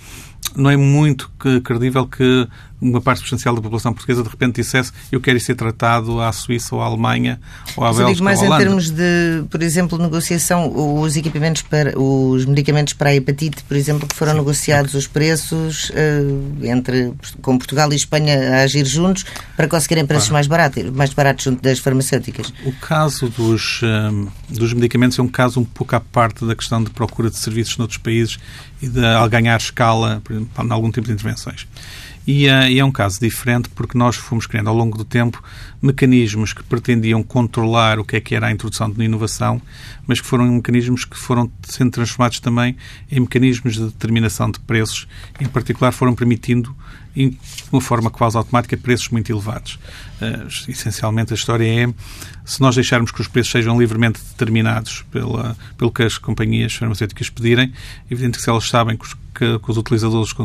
[0.55, 1.31] não é muito
[1.63, 2.47] credível que
[2.81, 6.75] uma parte substancial da população portuguesa de repente dissesse eu quero ser tratado à Suíça
[6.75, 7.39] ou à Alemanha
[7.77, 8.63] ou à Bélgica digo mais ou à Holanda.
[8.63, 13.77] em termos de, por exemplo, negociação, os equipamentos para os medicamentos para a hepatite, por
[13.77, 14.39] exemplo, que foram Sim.
[14.39, 20.29] negociados os preços uh, entre com Portugal e Espanha a agir juntos para conseguirem preços
[20.29, 20.33] ah.
[20.33, 22.51] mais baratos, mais baratos junto das farmacêuticas.
[22.65, 26.83] O caso dos, um, dos medicamentos é um caso um pouco à parte da questão
[26.83, 28.39] de procura de serviços noutros países
[28.81, 31.67] e de ganhar escala, por exemplo, em algum tipo de intervenções.
[32.25, 35.43] E, uh, e, é um caso diferente porque nós fomos criando ao longo do tempo
[35.81, 39.61] mecanismos que pretendiam controlar o que é que era a introdução de inovação,
[40.05, 42.77] mas que foram mecanismos que foram sendo transformados também
[43.11, 45.07] em mecanismos de determinação de preços,
[45.39, 46.75] em particular foram permitindo
[47.15, 47.37] de
[47.71, 49.77] uma forma quase automática, preços muito elevados.
[50.21, 51.93] Uh, essencialmente, a história é
[52.45, 57.29] se nós deixarmos que os preços sejam livremente determinados pela, pelo que as companhias farmacêuticas
[57.29, 57.73] pedirem,
[58.09, 60.43] evidente que se elas sabem que os, que, que os utilizadores, que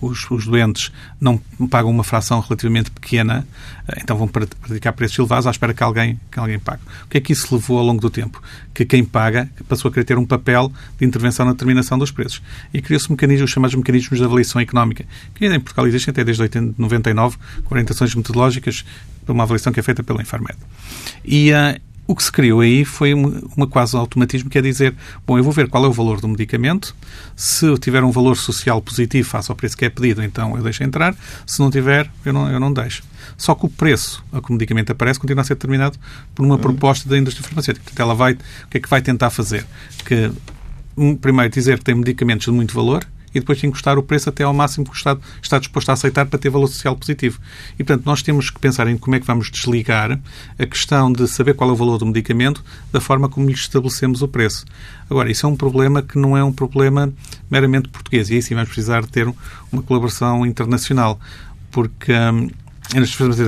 [0.00, 3.46] os, os, doentes, não pagam uma fração relativamente pequena,
[3.86, 6.80] uh, então vão praticar preços elevados à espera que alguém, que alguém pague.
[7.04, 8.42] O que é que isso levou ao longo do tempo?
[8.72, 12.40] Que quem paga passou a querer ter um papel de intervenção na determinação dos preços.
[12.72, 16.42] E criou-se mecanismos, os chamados mecanismos de avaliação económica, que em Portugal existem até desde
[16.42, 18.86] 1999, com orientações metodológicas
[19.26, 20.56] para uma avaliação que é feita pela Infarmed.
[21.24, 21.78] E uh,
[22.10, 24.92] o que se criou aí foi uma, uma quase automatismo, que é dizer,
[25.24, 26.92] bom, eu vou ver qual é o valor do medicamento,
[27.36, 30.82] se tiver um valor social positivo face ao preço que é pedido, então eu deixo
[30.82, 31.14] entrar,
[31.46, 33.04] se não tiver, eu não, eu não deixo.
[33.36, 35.96] Só que o preço a que o medicamento aparece continua a ser determinado
[36.34, 36.60] por uma uhum.
[36.60, 37.84] proposta da indústria farmacêutica.
[37.84, 39.64] Portanto, ela vai, o que é que vai tentar fazer?
[40.04, 40.32] Que,
[41.20, 44.52] primeiro, dizer que tem medicamentos de muito valor, e depois encostar o preço até ao
[44.52, 47.38] máximo que o Estado está disposto a aceitar para ter valor social positivo.
[47.78, 50.18] E, portanto, nós temos que pensar em como é que vamos desligar
[50.58, 54.22] a questão de saber qual é o valor do medicamento da forma como lhe estabelecemos
[54.22, 54.64] o preço.
[55.08, 57.12] Agora, isso é um problema que não é um problema
[57.50, 59.32] meramente português e aí sim vamos precisar ter
[59.72, 61.18] uma colaboração internacional,
[61.70, 62.48] porque hum,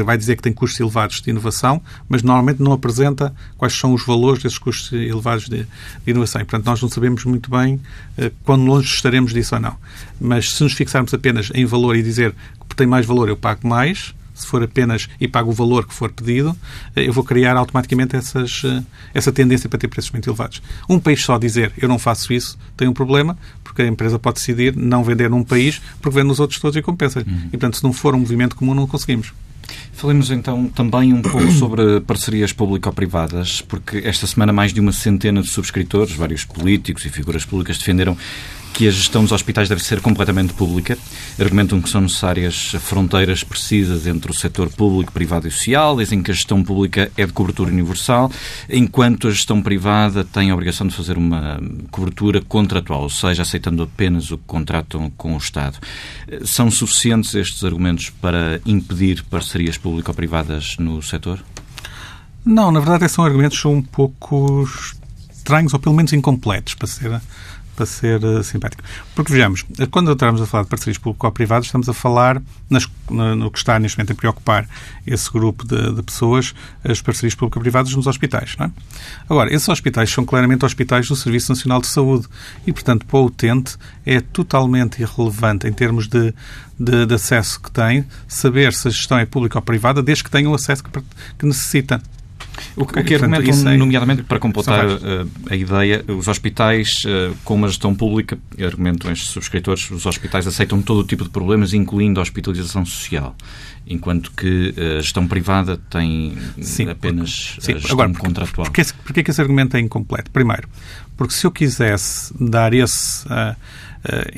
[0.04, 4.04] vai dizer que tem custos elevados de inovação, mas normalmente não apresenta quais são os
[4.04, 6.40] valores desses custos elevados de, de inovação.
[6.40, 7.74] E, portanto, nós não sabemos muito bem
[8.18, 9.76] uh, quando longe estaremos disso ou não.
[10.20, 12.34] Mas se nos fixarmos apenas em valor e dizer
[12.68, 15.94] que tem mais valor eu pago mais, se for apenas e pago o valor que
[15.94, 16.56] for pedido,
[16.96, 18.82] eh, eu vou criar automaticamente essas, eh,
[19.14, 20.62] essa tendência para ter preços muito elevados.
[20.88, 24.36] Um país só dizer eu não faço isso tem um problema, porque a empresa pode
[24.36, 27.20] decidir não vender num país porque vende nos outros todos e compensa.
[27.20, 27.46] Uhum.
[27.46, 29.32] E, portanto, se não for um movimento comum, não conseguimos.
[29.92, 35.40] Falemos então também um pouco sobre parcerias público-privadas, porque esta semana mais de uma centena
[35.42, 38.16] de subscritores, vários políticos e figuras públicas defenderam
[38.72, 40.96] que a gestão dos hospitais deve ser completamente pública.
[41.38, 46.30] Argumentam que são necessárias fronteiras precisas entre o setor público, privado e social, dizem que
[46.30, 48.30] a gestão pública é de cobertura universal,
[48.68, 53.82] enquanto a gestão privada tem a obrigação de fazer uma cobertura contratual, ou seja, aceitando
[53.82, 55.78] apenas o que contratam com o Estado.
[56.44, 61.42] São suficientes estes argumentos para impedir parcerias público-privadas no setor?
[62.44, 64.68] Não, na verdade são argumentos um pouco
[65.42, 67.20] estranhos ou pelo menos incompletos, para ser
[67.74, 68.82] para ser uh, simpático.
[69.14, 73.50] Porque vejamos, quando estamos a falar de parcerias público-privadas, estamos a falar nas, no, no,
[73.50, 74.68] que está neste momento a preocupar
[75.06, 76.54] esse grupo de, de pessoas,
[76.84, 78.54] as parcerias público-privadas nos hospitais.
[78.58, 78.70] Não é?
[79.28, 82.26] Agora, esses hospitais são claramente hospitais do Serviço Nacional de Saúde
[82.66, 86.34] e, portanto, para o utente é totalmente irrelevante em termos de,
[86.78, 90.30] de, de acesso que tem saber se a gestão é pública ou privada, desde que
[90.30, 90.90] tenha o acesso que,
[91.38, 92.02] que necessita.
[92.76, 93.76] O que, que argumentam, é...
[93.76, 99.28] nomeadamente, para completar uh, a ideia, os hospitais, uh, com uma gestão pública, argumentam estes
[99.28, 103.34] subscritores, os hospitais aceitam todo o tipo de problemas, incluindo a hospitalização social,
[103.86, 108.66] enquanto que eh, a gestão privada tem sim, apenas sim, a gestão agora, porque, contratual.
[108.66, 110.30] Porquê, porquê é que esse argumento é incompleto?
[110.30, 110.68] Primeiro,
[111.16, 113.56] porque se eu quisesse dar esse, uh,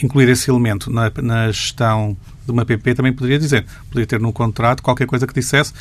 [0.03, 4.33] incluir esse elemento na, na gestão de uma PP, também poderia dizer, poderia ter no
[4.33, 5.73] contrato qualquer coisa que dissesse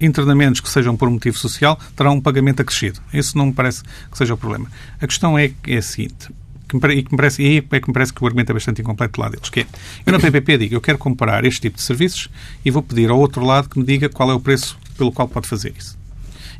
[0.00, 3.00] internamentos que sejam por motivo social terão um pagamento acrescido.
[3.12, 4.70] Isso não me parece que seja o problema.
[5.00, 6.28] A questão é, é a seguinte,
[6.68, 8.82] que me, que me parece, e é que me parece que o argumento é bastante
[8.82, 9.66] incompleto do lado deles, que é,
[10.04, 12.28] eu na PPP digo, eu quero comprar este tipo de serviços
[12.64, 15.26] e vou pedir ao outro lado que me diga qual é o preço pelo qual
[15.26, 15.96] pode fazer isso.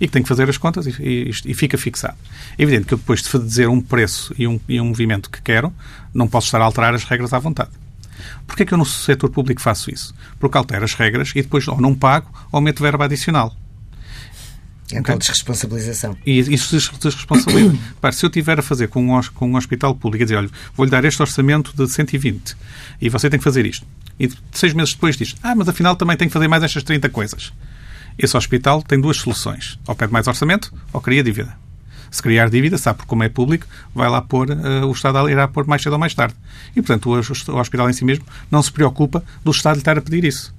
[0.00, 2.16] E que tem que fazer as contas e, e, e fica fixado.
[2.56, 5.42] É evidente que eu depois de dizer um preço e um, e um movimento que
[5.42, 5.72] quero,
[6.14, 7.70] não posso estar a alterar as regras à vontade.
[8.46, 10.14] Porquê é que eu no setor público faço isso?
[10.38, 13.54] Porque altero as regras e depois ou não pago ou meto verba adicional.
[14.90, 15.18] Então, okay?
[15.18, 16.16] desresponsabilização.
[16.24, 17.76] E isso desresponsabiliza.
[18.12, 20.90] se eu tiver a fazer com um, com um hospital público e dizer, olha, vou-lhe
[20.90, 22.56] dar este orçamento de 120
[23.00, 23.86] e você tem que fazer isto.
[24.18, 27.08] E seis meses depois diz, ah, mas afinal também tem que fazer mais estas 30
[27.10, 27.52] coisas.
[28.18, 29.78] Esse hospital tem duas soluções.
[29.86, 31.67] Ou pede mais orçamento ou cria dívida
[32.10, 35.66] se criar dívida, sabe como é público, vai lá pôr, uh, o Estado irá pôr
[35.66, 36.34] mais cedo ou mais tarde.
[36.74, 39.98] E, portanto, o, o hospital em si mesmo não se preocupa do Estado lhe estar
[39.98, 40.54] a pedir isso.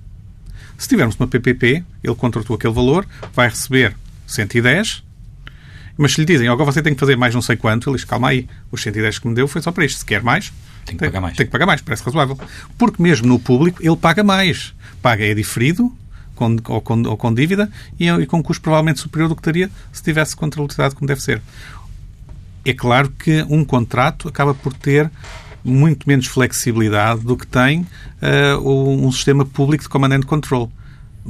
[0.77, 3.95] Se tivermos uma PPP, ele contratou aquele valor, vai receber
[4.27, 5.03] 110,
[5.97, 8.05] mas se lhe dizem, agora você tem que fazer mais não sei quanto, ele diz,
[8.05, 9.99] calma aí, os 110 que me deu foi só para isto.
[9.99, 10.53] Se quer mais,
[10.85, 11.35] tem que pagar mais.
[11.35, 12.39] Tem que pagar mais, parece razoável.
[12.77, 14.73] Porque mesmo no público, ele paga mais.
[15.01, 15.93] Paga é diferido,
[16.39, 19.41] com, ou, com, ou com dívida e, e, com um custo provavelmente superior do que
[19.41, 21.41] teria se tivesse contabilidade como deve ser.
[22.63, 25.12] É claro que um contrato acaba por ter
[25.63, 30.71] muito menos flexibilidade do que tem uh, um sistema público de command and control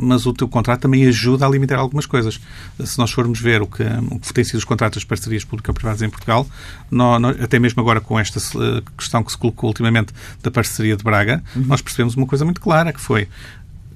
[0.01, 2.39] mas o teu contrato também ajuda a limitar algumas coisas.
[2.83, 6.01] Se nós formos ver o que, o que tem sido os contratos das parcerias público-privadas
[6.01, 6.47] em Portugal,
[6.89, 10.95] nós, nós, até mesmo agora com esta eh, questão que se colocou ultimamente da parceria
[10.95, 11.63] de Braga, uhum.
[11.65, 13.27] nós percebemos uma coisa muito clara, que foi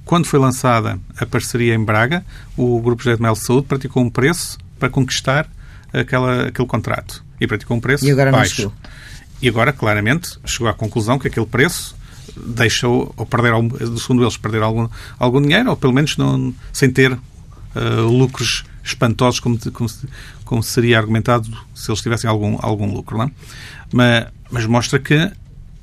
[0.04, 2.24] quando foi lançada a parceria em Braga,
[2.56, 5.48] o Grupo José de Mel Saúde praticou um preço para conquistar
[5.92, 7.24] aquela, aquele contrato.
[7.40, 8.72] E praticou um preço e agora baixo.
[9.40, 11.96] E agora, claramente, chegou à conclusão que aquele preço
[12.36, 13.52] deixou, ou perder,
[13.98, 14.88] segundo eles, perder algum,
[15.18, 19.90] algum dinheiro, ou pelo menos não, sem ter uh, lucros espantosos, como, como,
[20.44, 23.18] como, seria argumentado se eles tivessem algum, algum lucro.
[23.18, 23.30] Não é?
[23.92, 25.30] mas, mas mostra que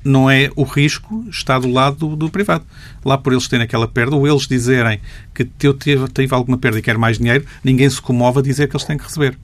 [0.04, 2.64] não é o risco está do lado do, do, privado.
[3.04, 5.00] Lá por eles terem aquela perda, ou eles dizerem
[5.34, 8.68] que eu tive, tive alguma perda e quero mais dinheiro, ninguém se comove a dizer
[8.68, 9.36] que eles têm que receber.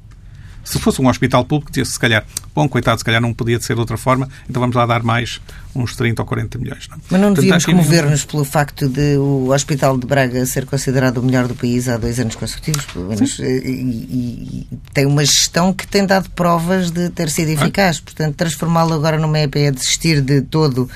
[0.69, 3.75] Se fosse um hospital público, dizia-se, se calhar, bom, coitado, se calhar não podia ser
[3.75, 5.41] de outra forma, então vamos lá dar mais
[5.75, 6.89] uns 30 ou 40 milhões.
[6.89, 6.99] Não?
[7.11, 11.49] Mas não devíamos comover-nos pelo facto de o Hospital de Braga ser considerado o melhor
[11.49, 15.87] do país há dois anos consecutivos, pelo menos, e, e, e, tem uma gestão que
[15.87, 18.01] tem dado provas de ter sido eficaz.
[18.01, 20.89] Portanto, transformá-lo agora numa EP é desistir de todo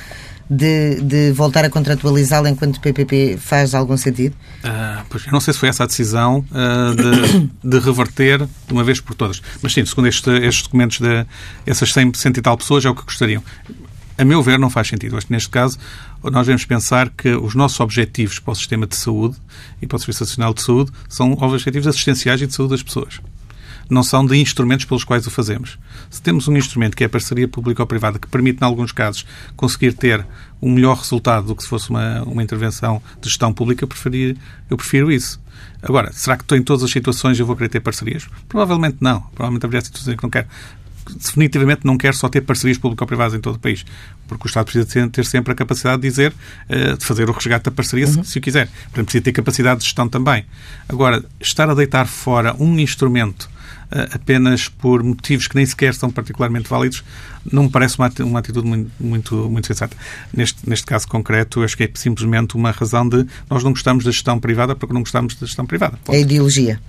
[0.52, 4.34] de, de voltar a contratualizá-la enquanto PPP faz algum sentido?
[4.62, 8.72] Uh, pois, eu não sei se foi essa a decisão uh, de, de, reverter de
[8.72, 9.40] uma vez por todas.
[9.62, 11.26] Mas sim, segundo este, estes documentos, de,
[11.64, 13.42] essas 100, 100 e tal pessoas é o que gostariam.
[14.18, 15.16] a meu ver, não faz sentido.
[15.16, 15.78] Acho que neste caso
[16.22, 19.36] nós devemos pensar que os nossos objetivos para o sistema de saúde
[19.80, 23.20] e para o Serviço Nacional de Saúde são objetivos assistenciais e de saúde das pessoas.
[23.92, 25.78] Não são de instrumentos pelos quais o fazemos.
[26.08, 28.90] Se temos um instrumento que é a parceria pública ou privada, que permite, em alguns
[28.90, 30.26] casos, conseguir ter
[30.62, 34.38] um melhor resultado do que se fosse uma, uma intervenção de gestão pública, eu, preferir,
[34.70, 35.38] eu prefiro isso.
[35.82, 38.26] Agora, será que em todas as situações eu vou querer ter parcerias?
[38.48, 39.20] Provavelmente não.
[39.34, 40.46] Provavelmente haveria situações que não quero
[41.16, 43.84] definitivamente não quer só ter parcerias público-privadas em todo o país,
[44.28, 46.32] porque o Estado precisa ter sempre a capacidade de dizer,
[46.68, 48.24] eh, de fazer o resgate da parceria, uhum.
[48.24, 48.68] se, o quiser.
[48.84, 50.46] Portanto, precisa ter capacidade de gestão também.
[50.88, 53.50] Agora, estar a deitar fora um instrumento
[54.12, 57.04] apenas por motivos que nem sequer são particularmente válidos,
[57.50, 59.96] não me parece uma, uma atitude muito, muito, muito sensata.
[60.34, 64.10] Neste, neste caso concreto, acho que é simplesmente uma razão de nós não gostamos da
[64.10, 65.98] gestão privada porque não gostamos da gestão privada.
[66.08, 66.80] É ideologia.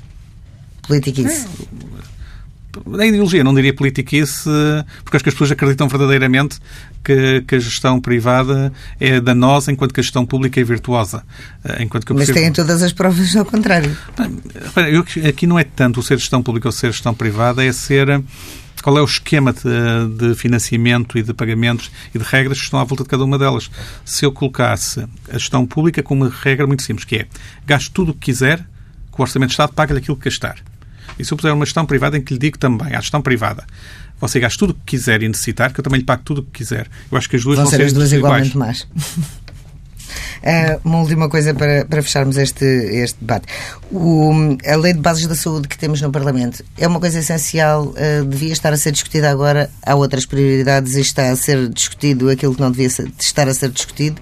[0.88, 1.48] Política isso.
[1.92, 1.92] É,
[2.86, 4.50] na ideologia, não diria politiquice,
[5.04, 6.60] porque acho que as pessoas acreditam verdadeiramente
[7.04, 11.24] que, que, a gestão privada é danosa enquanto que a gestão pública é virtuosa.
[11.64, 13.96] Eh, enquanto que Mas têm todas as provas ao contrário.
[14.90, 18.24] Eu, aqui não é tanto o ser gestão pública ou ser gestão privada, é ser
[18.82, 22.80] qual é o esquema de, de, financiamento e de pagamentos e de regras que estão
[22.80, 23.72] à volta de cada uma delas.
[24.04, 27.28] Se eu colocasse a gestão pública com uma regra muito simples, que é
[27.66, 30.58] gaste tudo o que quiser, que o Orçamento de Estado paga-lhe aquilo que gastar.
[31.17, 33.65] E se eu puser uma gestão privada em que lhe digo também, à gestão privada,
[34.19, 36.43] você gasta tudo o que quiser e necessitar, que eu também lhe pago tudo o
[36.43, 36.88] que quiser.
[37.12, 38.82] Eu acho que as duas vão, vão ser as duas igualmente mais.
[40.41, 43.47] Uh, uma última coisa para, para fecharmos este, este debate.
[43.91, 44.32] O,
[44.65, 48.26] a Lei de Bases da Saúde que temos no Parlamento é uma coisa essencial, uh,
[48.26, 49.69] devia estar a ser discutida agora.
[49.86, 53.54] Há outras prioridades e está a ser discutido aquilo que não devia ser, estar a
[53.54, 54.21] ser discutido?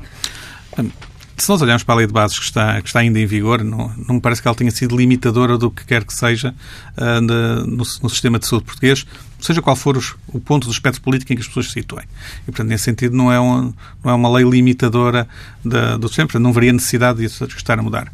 [1.37, 3.63] Se nós olharmos para a lei de bases que está, que está ainda em vigor,
[3.63, 6.53] não, não me parece que ela tenha sido limitadora do que quer que seja
[6.97, 9.05] uh, no, no, sistema de saúde português,
[9.39, 12.05] seja qual for os, o ponto do espectro político em que as pessoas se situem.
[12.43, 15.27] E, portanto, nesse sentido, não é uma, não é uma lei limitadora
[15.65, 18.11] da, do sistema, portanto, não haveria necessidade de estar a mudar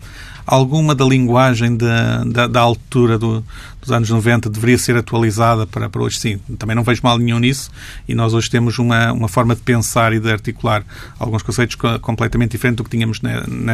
[0.47, 3.43] alguma da linguagem da, da, da altura do,
[3.81, 6.39] dos anos 90 deveria ser atualizada para, para hoje, sim.
[6.57, 7.69] Também não vejo mal nenhum nisso
[8.07, 10.85] e nós hoje temos uma, uma forma de pensar e de articular
[11.19, 13.19] alguns conceitos completamente diferente do que tínhamos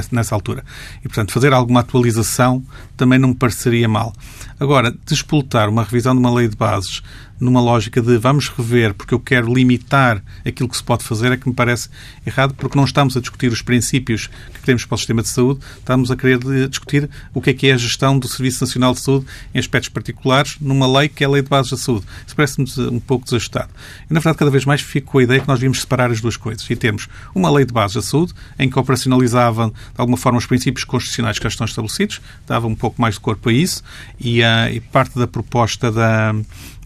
[0.10, 0.66] nessa, altura.
[1.00, 2.64] E, portanto, fazer alguma atualização
[2.98, 4.12] também não me pareceria mal.
[4.60, 7.04] Agora, despoltar uma revisão de uma lei de bases
[7.40, 11.38] numa lógica de vamos rever porque eu quero limitar aquilo que se pode fazer é
[11.38, 11.90] que me parece
[12.26, 15.60] errado porque não estamos a discutir os princípios que queremos para o sistema de saúde,
[15.78, 19.02] estamos a querer discutir o que é que é a gestão do Serviço Nacional de
[19.02, 22.06] Saúde em aspectos particulares numa lei que é a Lei de Bases da Saúde.
[22.26, 23.70] Isso parece-me um pouco desajustado.
[24.10, 26.22] E, na verdade, cada vez mais fico com a ideia que nós devíamos separar as
[26.22, 26.68] duas coisas.
[26.70, 30.46] E temos uma Lei de Bases da Saúde em que operacionalizavam, de alguma forma, os
[30.46, 33.84] princípios constitucionais que já estão estabelecidos, dava um pouco mais de corpo a isso,
[34.20, 36.34] e, uh, e parte da proposta da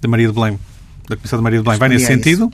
[0.02, 0.60] da Maria de Belém,
[1.08, 2.52] da Comissão de Maria de Belém, vai nesse sentido, uh,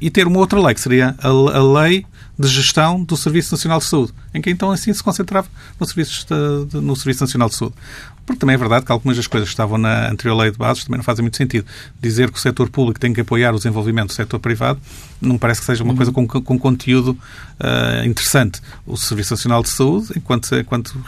[0.00, 2.06] e ter uma outra lei, que seria a, a, lei
[2.38, 5.48] de gestão do Serviço Nacional de Saúde, em que então assim se concentrava
[5.78, 6.26] no Serviço,
[6.68, 7.74] de, no Serviço Nacional de Saúde.
[8.24, 10.84] Porque também é verdade que algumas das coisas que estavam na anterior lei de bases
[10.84, 11.66] também não fazem muito sentido.
[12.00, 14.80] Dizer que o setor público tem que apoiar o desenvolvimento do setor privado
[15.20, 18.60] não parece que seja uma coisa com, com conteúdo uh, interessante.
[18.86, 21.04] O Serviço Nacional de Saúde, enquanto, enquanto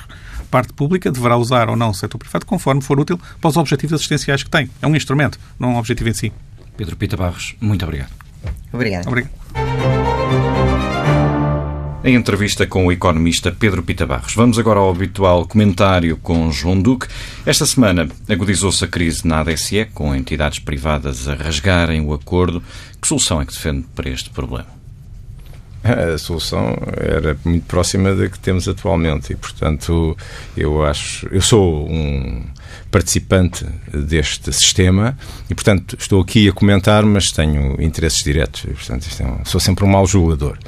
[0.55, 3.95] parte pública deverá usar ou não o setor privado conforme for útil para os objetivos
[3.95, 4.71] assistenciais que tem.
[4.81, 6.33] É um instrumento, não um objetivo em si.
[6.77, 8.13] Pedro Pita Barros, muito obrigado.
[8.73, 9.09] Obrigado.
[9.09, 9.33] Obrigado.
[12.05, 14.37] Em entrevista com o economista Pedro Pita Barros.
[14.37, 17.09] Vamos agora ao habitual comentário com João Duque.
[17.45, 22.63] Esta semana agudizou-se a crise na ADSE, com entidades privadas a rasgarem o acordo.
[23.03, 24.84] Que solução é que defende para este problema?
[26.15, 30.17] a solução era muito próxima da que temos atualmente e, portanto,
[30.57, 32.43] eu acho, eu sou um
[32.91, 35.17] participante deste sistema
[35.51, 39.61] e, portanto, estou aqui a comentar, mas tenho interesses diretos e, portanto, é um, sou
[39.61, 40.59] sempre um mau julgador.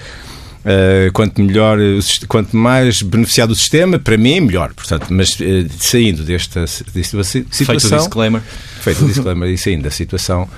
[0.66, 1.78] Uh, quanto melhor,
[2.26, 4.74] quanto mais beneficiado o sistema, para mim, melhor.
[4.74, 5.44] Portanto, mas uh,
[5.78, 7.44] saindo desta, desta situação.
[7.52, 8.42] Feito o disclaimer.
[8.80, 10.48] Feito o disclaimer e saindo da situação,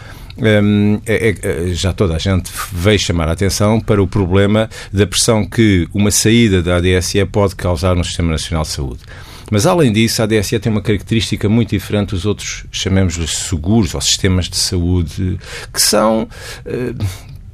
[1.72, 6.10] já toda a gente veio chamar a atenção para o problema da pressão que uma
[6.10, 9.00] saída da ADSE pode causar no Sistema Nacional de Saúde.
[9.50, 14.00] Mas, além disso, a ADSE tem uma característica muito diferente dos outros, chamemos-lhe seguros ou
[14.00, 15.38] sistemas de saúde,
[15.72, 16.28] que são
[16.66, 17.06] uh,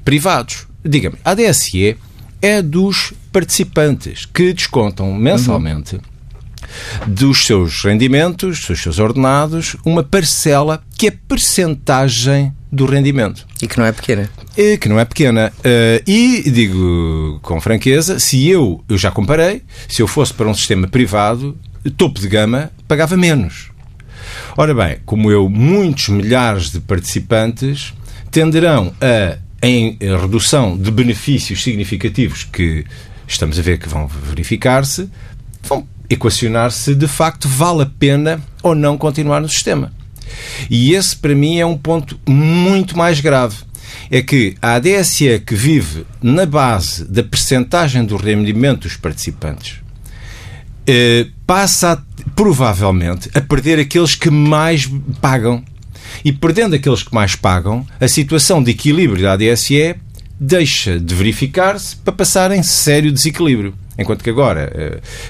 [0.05, 0.67] privados.
[0.85, 1.97] Diga-me, a ADSE
[2.43, 5.97] é dos participantes que descontam mensalmente.
[5.97, 6.15] Uhum
[7.07, 13.47] dos seus rendimentos, dos seus ordenados, uma parcela que é percentagem do rendimento.
[13.63, 14.29] E que não é pequena.
[14.57, 15.53] E que não é pequena.
[15.59, 20.55] Uh, e digo com franqueza, se eu, eu já comparei, se eu fosse para um
[20.55, 21.57] sistema privado,
[21.97, 23.71] topo de gama, pagava menos.
[24.57, 27.93] Ora bem, como eu, muitos milhares de participantes
[28.31, 32.85] tenderão a em redução de benefícios significativos que
[33.27, 35.09] estamos a ver que vão verificar-se,
[35.63, 39.91] vão equacionar se de facto vale a pena ou não continuar no sistema.
[40.71, 43.57] E esse, para mim, é um ponto muito mais grave.
[44.11, 49.81] É que a ADSE que vive na base da percentagem do rendimento dos participantes
[50.87, 52.03] eh, passa,
[52.37, 55.63] provavelmente, a perder aqueles que mais pagam.
[56.25, 59.97] E perdendo aqueles que mais pagam, a situação de equilíbrio da ADSE
[60.39, 63.75] deixa de verificar-se para passar em sério desequilíbrio.
[63.99, 64.73] Enquanto que agora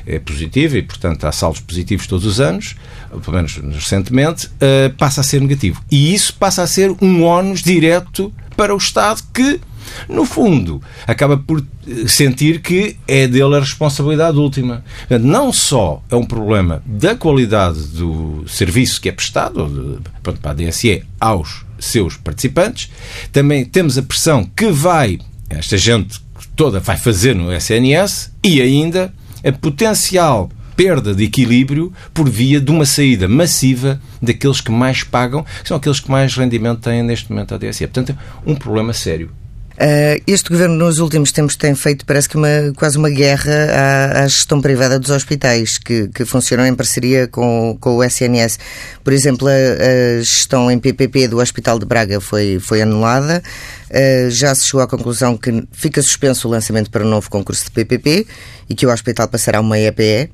[0.06, 2.76] é, é positiva e, portanto, há saldos positivos todos os anos,
[3.22, 5.82] pelo menos recentemente, eh, passa a ser negativo.
[5.90, 9.60] E isso passa a ser um ónus direto para o Estado que,
[10.08, 14.84] no fundo, acaba por eh, sentir que é dele a responsabilidade última.
[15.20, 20.54] Não só é um problema da qualidade do serviço que é prestado, pronto, para a
[20.54, 22.90] DSE, aos seus participantes,
[23.30, 25.18] também temos a pressão que vai,
[25.50, 26.23] esta gente
[26.56, 29.12] toda vai fazer no SNS e ainda
[29.44, 35.44] a potencial perda de equilíbrio por via de uma saída massiva daqueles que mais pagam,
[35.62, 37.86] que são aqueles que mais rendimento têm neste momento a DSE.
[37.86, 39.30] Portanto, um problema sério.
[39.74, 44.22] Uh, este governo, nos últimos tempos, tem feito, parece que, uma, quase uma guerra à,
[44.22, 48.58] à gestão privada dos hospitais, que, que, funcionam em parceria com, com o SNS.
[49.02, 53.42] Por exemplo, a, a, gestão em PPP do Hospital de Braga foi, foi anulada.
[53.90, 57.64] Uh, já se chegou à conclusão que fica suspenso o lançamento para um novo concurso
[57.64, 58.28] de PPP
[58.70, 60.30] e que o hospital passará a uma EPE.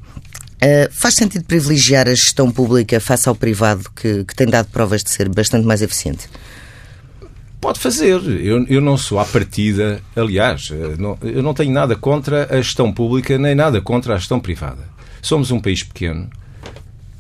[0.62, 5.03] Uh, faz sentido privilegiar a gestão pública face ao privado, que, que tem dado provas
[5.03, 6.28] de ser bastante mais eficiente?
[7.61, 8.20] Pode fazer.
[8.42, 12.56] Eu, eu não sou à partida, aliás, eh, não, eu não tenho nada contra a
[12.56, 14.88] gestão pública nem nada contra a gestão privada.
[15.20, 16.30] Somos um país pequeno,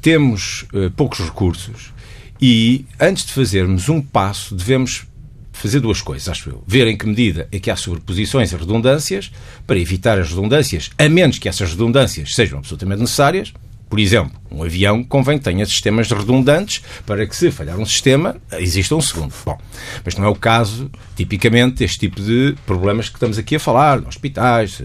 [0.00, 1.92] temos uh, poucos recursos
[2.40, 5.04] e, antes de fazermos um passo, devemos
[5.52, 6.64] fazer duas coisas, acho eu.
[6.66, 9.30] Ver em que medida é que há sobreposições e redundâncias,
[9.66, 13.52] para evitar as redundâncias, a menos que essas redundâncias sejam absolutamente necessárias,
[13.90, 18.36] por exemplo, um avião convém que tenha sistemas redundantes para que, se falhar um sistema,
[18.52, 19.34] exista um segundo.
[19.44, 19.58] Bom,
[20.04, 23.98] mas não é o caso, tipicamente, deste tipo de problemas que estamos aqui a falar,
[24.06, 24.80] hospitais,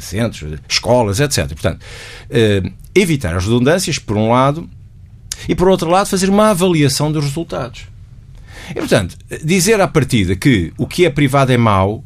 [0.00, 1.46] centros, escolas, etc.
[1.48, 1.84] Portanto,
[2.30, 2.62] eh,
[2.94, 4.68] evitar as redundâncias, por um lado,
[5.46, 7.82] e, por outro lado, fazer uma avaliação dos resultados.
[8.70, 12.02] E, portanto, dizer à partida que o que é privado é mau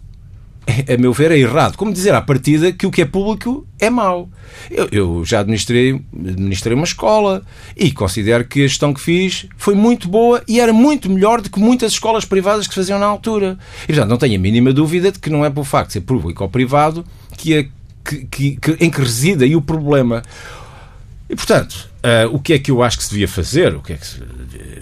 [0.66, 1.76] a meu ver, é errado.
[1.76, 4.28] Como dizer à partida que o que é público é mau.
[4.70, 7.42] Eu, eu, já administrei, administrei uma escola
[7.76, 11.50] e considero que a gestão que fiz foi muito boa e era muito melhor do
[11.50, 13.58] que muitas escolas privadas que se faziam na altura.
[13.84, 16.00] E, portanto, não tenho a mínima dúvida de que não é por facto de ser
[16.02, 17.04] público ou privado
[17.36, 17.68] que, é,
[18.04, 20.22] que, que, que em que reside aí o problema.
[21.28, 23.74] E, portanto, uh, o que é que eu acho que se devia fazer?
[23.74, 24.06] O que é que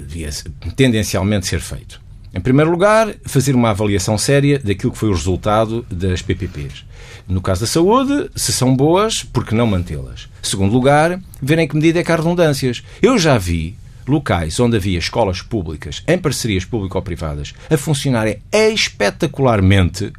[0.02, 0.30] devia
[0.76, 2.00] tendencialmente ser feito?
[2.32, 6.84] Em primeiro lugar, fazer uma avaliação séria daquilo que foi o resultado das PPPs.
[7.26, 10.28] No caso da saúde, se são boas, por que não mantê-las?
[10.42, 12.82] Segundo lugar, ver em que medida é que há redundâncias.
[13.02, 13.76] Eu já vi
[14.06, 20.12] locais onde havia escolas públicas, em parcerias público-privadas, a funcionarem espetacularmente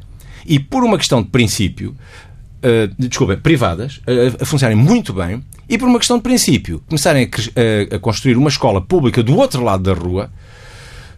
[0.46, 1.94] e, por uma questão de princípio,
[2.62, 7.28] uh, desculpem, privadas, uh, a funcionarem muito bem e, por uma questão de princípio, começarem
[7.90, 10.30] a, a construir uma escola pública do outro lado da rua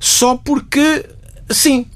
[0.05, 1.07] só porque
[1.49, 1.87] sim.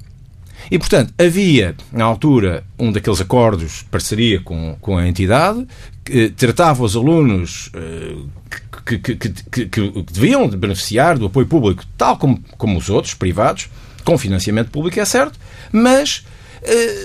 [0.71, 5.67] E, portanto, havia, na altura, um daqueles acordos de parceria com, com a entidade
[6.03, 8.27] que tratava os alunos uh,
[8.87, 13.69] que, que, que, que, deviam beneficiar do apoio público, tal como, como os outros, privados,
[14.05, 15.39] com financiamento público, é certo,
[15.71, 16.25] mas,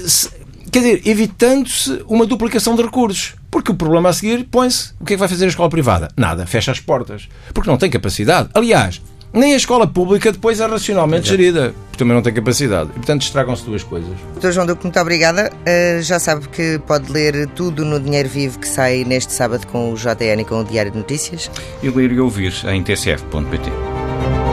[0.07, 0.29] se,
[0.71, 3.35] quer dizer, evitando-se uma duplicação de recursos.
[3.51, 4.93] Porque o problema a seguir põe-se.
[4.99, 6.07] O que é que vai fazer a escola privada?
[6.17, 7.27] Nada, fecha as portas.
[7.53, 8.49] Porque não tem capacidade.
[8.53, 8.99] Aliás,
[9.33, 12.91] nem a escola pública depois é racionalmente gerida, porque também não tem capacidade.
[12.91, 14.11] E, portanto, estragam-se duas coisas.
[14.33, 15.51] Doutor João Duque, muito obrigada.
[15.61, 19.91] Uh, já sabe que pode ler tudo no Dinheiro Vivo que sai neste sábado com
[19.91, 21.49] o JN e com o Diário de Notícias.
[21.81, 24.52] E ler e ouvir em tsf.pt.